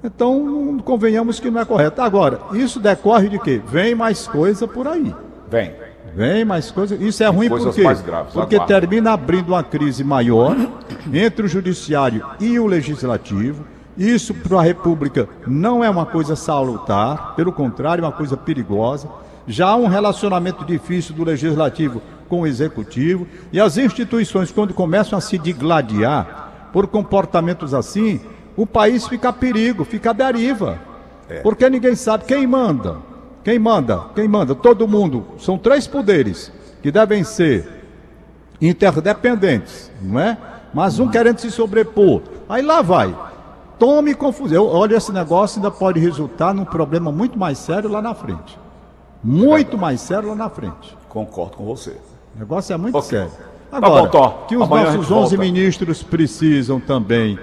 Então, 0.04 0.78
convenhamos 0.86 1.39
que 1.39 1.50
não 1.50 1.60
é 1.60 1.65
correto. 1.65 2.04
Agora, 2.04 2.39
isso 2.54 2.80
decorre 2.80 3.28
de 3.28 3.39
quê? 3.39 3.60
Vem 3.65 3.95
mais 3.95 4.28
coisa 4.28 4.67
por 4.67 4.88
aí. 4.88 5.13
Vem. 5.50 5.74
Vem 6.15 6.45
mais 6.45 6.69
coisa. 6.69 6.95
Isso 6.95 7.24
é 7.24 7.28
ruim 7.28 7.50
por 7.50 7.74
quê? 7.74 7.82
Porque 8.32 8.56
aguarda. 8.56 8.80
termina 8.80 9.13
abrindo 9.13 9.50
uma 9.50 9.63
crise 9.63 10.04
maior 10.04 10.56
entre 11.12 11.48
o 11.48 11.50
judiciário 11.50 12.24
e 12.39 12.60
o 12.60 12.67
legislativo. 12.67 13.65
Isso 13.98 14.36
para 14.36 14.60
a 14.60 14.62
República 14.62 15.28
não 15.48 15.84
é 15.84 15.89
uma 15.89 16.06
coisa 16.06 16.36
salutar, 16.36 17.34
pelo 17.36 17.52
contrário, 17.52 18.04
é 18.04 18.06
uma 18.06 18.13
coisa 18.13 18.38
perigosa. 18.38 19.10
Já 19.48 19.69
há 19.69 19.76
um 19.76 19.88
relacionamento 19.88 20.63
difícil 20.63 21.15
do 21.15 21.24
legislativo 21.24 22.02
com 22.28 22.42
o 22.42 22.48
executivo 22.48 23.28
e 23.52 23.60
as 23.60 23.78
instituições, 23.78 24.52
quando 24.52 24.74
começam 24.74 25.18
a 25.18 25.22
se 25.22 25.38
digladiar 25.38 26.70
por 26.74 26.88
comportamentos 26.88 27.74
assim, 27.74 28.20
o 28.56 28.66
país 28.66 29.08
fica 29.08 29.30
a 29.30 29.34
perigo, 29.34 29.86
fica 29.86 30.14
deriva. 30.14 30.80
É. 31.30 31.42
Porque 31.42 31.70
ninguém 31.70 31.96
sabe 31.96 32.26
quem 32.26 32.46
manda. 32.46 32.98
Quem 33.44 33.60
manda? 33.60 34.06
Quem 34.16 34.28
manda? 34.28 34.56
Todo 34.56 34.88
mundo. 34.88 35.26
São 35.38 35.58
três 35.58 35.86
poderes 35.86 36.52
que 36.82 36.92
devem 36.92 37.24
ser 37.24 37.68
interdependentes, 38.62 39.92
não 40.02 40.20
é? 40.20 40.38
Mas 40.74 41.00
um 41.00 41.10
querendo 41.10 41.40
se 41.40 41.52
sobrepor. 41.52 42.22
Aí 42.50 42.62
lá 42.62 42.82
vai. 42.82 43.16
tome 43.78 44.14
confusão. 44.14 44.68
Olha, 44.68 44.96
esse 44.96 45.12
negócio 45.12 45.60
ainda 45.60 45.72
pode 45.72 46.00
resultar 46.00 46.54
num 46.54 46.66
problema 46.66 47.12
muito 47.12 47.38
mais 47.38 47.58
sério 47.58 47.90
lá 47.90 48.02
na 48.02 48.14
frente. 48.14 48.58
Muito 49.24 49.78
mais 49.78 50.02
sério 50.02 50.30
lá 50.30 50.36
na 50.36 50.50
frente. 50.50 50.98
Concordo 51.10 51.58
com 51.58 51.66
você. 51.66 51.96
O 52.36 52.39
negócio 52.39 52.74
é 52.74 52.78
muito 52.78 52.95
Ok. 52.98 53.10
sério. 53.10 53.32
Tá 53.71 53.78
Agora, 53.78 54.04
bom, 54.04 54.08
Tom. 54.10 54.45
que 54.48 54.56
os 54.56 54.63
Amanhã 54.63 54.84
nossos 54.86 55.02
gente 55.02 55.13
11 55.13 55.36
volta. 55.36 55.38
ministros 55.38 56.04
precisam 56.04 56.80
também, 56.80 57.38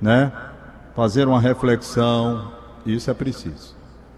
né, 0.00 0.32
fazer 0.96 1.28
uma 1.28 1.40
reflexão. 1.40 2.50
Isso 2.86 3.10
é 3.10 3.14
preciso. 3.14 3.74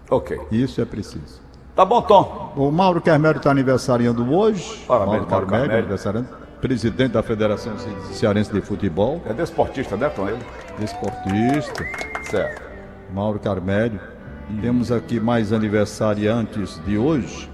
Ok. 0.09 0.39
Isso 0.51 0.81
é 0.81 0.85
preciso. 0.85 1.41
Tá 1.75 1.83
bom, 1.83 2.01
Tom. 2.01 2.53
O 2.55 2.71
Mauro 2.71 3.01
Carmério 3.01 3.37
está 3.37 3.51
aniversariando 3.51 4.31
hoje. 4.33 4.83
Parabéns, 4.87 5.17
Mauro 5.21 5.29
Mauro 5.31 5.47
Carmério, 5.47 5.77
aniversariando. 5.79 6.27
Presidente 6.61 7.11
da 7.11 7.21
Federação 7.23 7.73
Cearense 8.11 8.53
de 8.53 8.61
Futebol, 8.61 9.21
É 9.25 9.33
desportista, 9.33 9.97
né, 9.97 10.07
Tom? 10.09 10.29
Ele? 10.29 10.39
desportista. 10.79 11.83
Certo. 12.29 12.61
Mauro 13.13 13.37
Carmério. 13.39 13.99
Temos 14.61 14.91
aqui 14.91 15.19
mais 15.19 15.51
aniversariantes 15.51 16.79
de 16.85 16.97
hoje. 16.97 17.49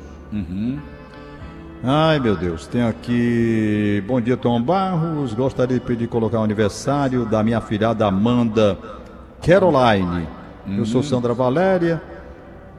Ai, 1.84 2.20
meu 2.20 2.36
Deus. 2.36 2.68
Tem 2.68 2.82
aqui. 2.82 4.04
Bom 4.06 4.20
dia, 4.20 4.36
Tom 4.36 4.62
Barros. 4.62 5.34
Gostaria 5.34 5.80
de 5.80 5.86
pedir 5.86 6.08
colocar 6.08 6.40
o 6.40 6.44
aniversário 6.44 7.26
da 7.26 7.42
minha 7.42 7.62
filhada 7.62 8.06
Amanda 8.06 8.78
Caroline. 9.42 10.28
Eu 10.68 10.86
sou 10.86 11.02
Sandra 11.02 11.34
Valéria. 11.34 12.02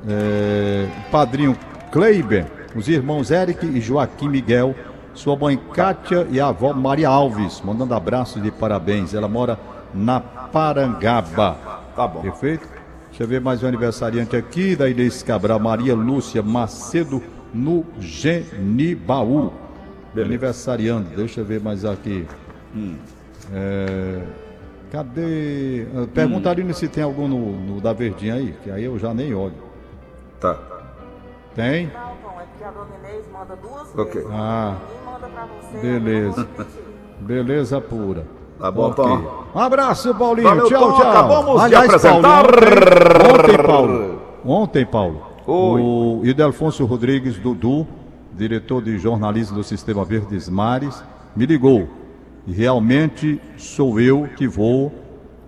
É, 0.07 0.87
padrinho 1.11 1.57
Kleiber. 1.91 2.47
Os 2.77 2.89
irmãos 2.89 3.31
Eric 3.31 3.65
e 3.67 3.81
Joaquim 3.81 4.29
Miguel. 4.29 4.75
Sua 5.15 5.35
mãe 5.35 5.59
Kátia 5.73 6.27
e 6.31 6.39
a 6.39 6.49
avó 6.49 6.75
Maria 6.75 7.09
Alves. 7.09 7.63
Mandando 7.65 7.95
abraços 7.95 8.43
de 8.43 8.51
parabéns. 8.51 9.15
Ela 9.15 9.29
mora 9.29 9.59
na 9.95 10.21
Parangaba. 10.21 11.57
Tá 11.97 12.07
bom. 12.07 12.21
Perfeito? 12.21 12.69
Deixa 13.09 13.25
eu 13.25 13.29
ver 13.29 13.41
mais 13.41 13.63
um 13.63 13.67
aniversariante 13.67 14.37
aqui, 14.37 14.77
da 14.77 14.89
Inês 14.89 15.23
Cabral, 15.23 15.59
Maria 15.59 15.97
Lúcia 15.97 16.43
Macedo, 16.43 17.21
no 17.53 17.85
Genibaú. 17.99 19.53
Aniversariando, 20.17 21.09
deixa 21.17 21.41
eu 21.41 21.45
ver 21.45 21.61
mais 21.61 21.85
aqui. 21.85 22.27
É, 23.53 24.23
cadê? 24.91 25.87
Ah, 25.95 26.07
Pergunta 26.13 26.51
Aline 26.51 26.75
se 26.75 26.89
tem 26.89 27.03
algum 27.05 27.29
no, 27.29 27.53
no 27.53 27.81
da 27.81 27.93
Verdinha 27.93 28.35
aí, 28.35 28.55
que 28.63 28.71
aí 28.71 28.85
eu 28.85 28.99
já 28.99 29.15
nem 29.15 29.33
olho. 29.35 29.55
Tá. 30.41 30.59
Tem? 31.55 31.87
Não, 31.87 31.93
Tom, 32.23 32.41
é 32.41 32.45
porque 32.45 32.65
a 32.65 32.71
dona 32.71 32.89
Inês 32.99 33.25
manda 33.33 33.57
duas 33.57 33.97
Ok. 33.97 34.25
Ah, 34.33 34.77
manda 35.05 35.27
pra 35.29 35.47
você. 35.47 35.79
beleza. 35.81 36.49
Beleza 37.21 37.81
pura. 37.81 38.25
Tá 38.59 38.71
bom. 38.71 38.93
Tom. 38.93 39.45
Um 39.55 39.59
abraço, 39.59 40.15
Paulinho. 40.15 40.49
Valeu, 40.49 40.67
tchau, 40.67 40.93
tchau. 40.97 41.11
Acabamos 41.11 41.55
de 41.61 41.65
Aliás, 41.67 41.85
apresentar- 41.87 42.23
Paulo, 42.23 42.49
ontem, 42.49 43.55
ontem, 43.55 43.63
Paulo. 43.67 44.23
Ontem, 44.45 44.87
Paulo. 44.87 45.23
Oi. 45.53 45.81
O 45.81 46.21
Idelfonso 46.25 46.85
Rodrigues 46.85 47.37
Dudu, 47.37 47.87
diretor 48.33 48.81
de 48.83 48.97
jornalismo 48.99 49.57
do 49.57 49.65
Sistema 49.65 50.05
Verdes 50.05 50.49
Mares, 50.49 51.03
me 51.35 51.45
ligou. 51.45 51.89
E 52.47 52.53
realmente 52.53 53.41
sou 53.57 54.01
eu 54.01 54.29
que 54.37 54.47
vou 54.47 54.93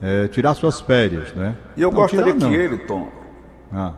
eh, 0.03 0.27
tirar 0.29 0.55
suas 0.55 0.81
férias, 0.81 1.33
né? 1.35 1.55
E 1.77 1.83
eu 1.83 1.91
Não, 1.91 1.97
gostaria 2.01 2.35
tirar, 2.35 2.49
que 2.49 2.55
ele, 2.55 2.79
Tom, 2.79 3.09
Ah. 3.73 3.93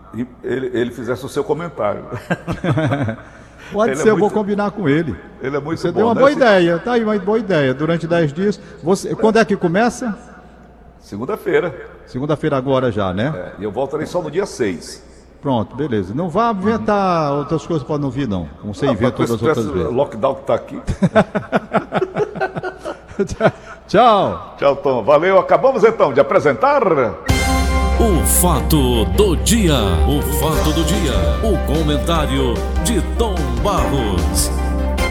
ele, 0.45 0.71
ele 0.75 0.90
fizesse 0.90 1.25
o 1.25 1.29
seu 1.29 1.43
comentário. 1.43 2.05
Pode 3.73 3.93
Ele 3.93 4.01
é 4.01 4.03
ser, 4.03 4.11
eu 4.11 4.17
vou 4.17 4.29
muito- 4.29 4.35
combinar 4.35 4.71
com 4.73 4.87
ele. 4.87 5.17
Ele 5.43 5.57
é 5.57 5.61
muito 5.61 5.81
Você 5.81 5.90
bom, 5.90 5.97
deu 5.97 6.07
uma 6.09 6.14
né? 6.14 6.21
boa 6.21 6.31
ideia, 6.31 6.79
tá 6.79 6.93
aí 6.93 7.03
uma 7.03 7.19
boa 7.19 7.38
ideia. 7.38 7.73
Durante 7.73 8.07
10 8.07 8.31
dias. 8.31 8.61
Você, 8.83 9.14
quando 9.14 9.38
é 9.38 9.45
que 9.45 9.57
começa? 9.57 10.17
Segunda-feira. 10.99 11.75
Segunda-feira 12.05 12.59
agora 12.59 12.93
já, 12.93 13.12
né? 13.14 13.33
É, 13.35 13.61
e 13.62 13.64
eu 13.64 13.73
voltarei 13.73 14.07
só 14.07 14.21
no 14.21 14.31
dia 14.31 14.45
6. 14.45 15.13
Pronto, 15.44 15.76
beleza. 15.76 16.14
Não 16.14 16.30
vá 16.30 16.52
inventar 16.52 17.30
outras 17.35 17.66
coisas 17.66 17.87
para 17.87 17.98
não 17.98 18.09
vir, 18.09 18.26
não. 18.26 18.48
Como 18.62 18.74
você 18.74 18.87
inventa 18.87 19.18
Com 19.18 19.24
esse- 19.24 19.37
todas 19.37 19.59
as 19.59 19.66
outras 19.66 19.76
vezes. 19.76 19.92
lockdown 19.94 20.35
que 20.37 20.42
tá 20.44 20.54
aqui. 20.54 20.80
Tchau. 23.87 24.54
Tchau, 24.59 24.76
Tom. 24.76 25.02
Valeu. 25.04 25.38
Acabamos 25.38 25.85
então 25.85 26.14
de 26.14 26.20
apresentar. 26.20 26.83
O 26.87 28.26
fato 28.26 29.04
do 29.16 29.37
dia. 29.37 29.74
O 30.09 30.22
fato 30.40 30.72
do 30.72 30.83
dia. 30.85 31.12
O 31.42 31.59
comentário 31.66 32.54
de 32.83 33.02
Tom 33.18 33.35
Barros. 33.62 34.50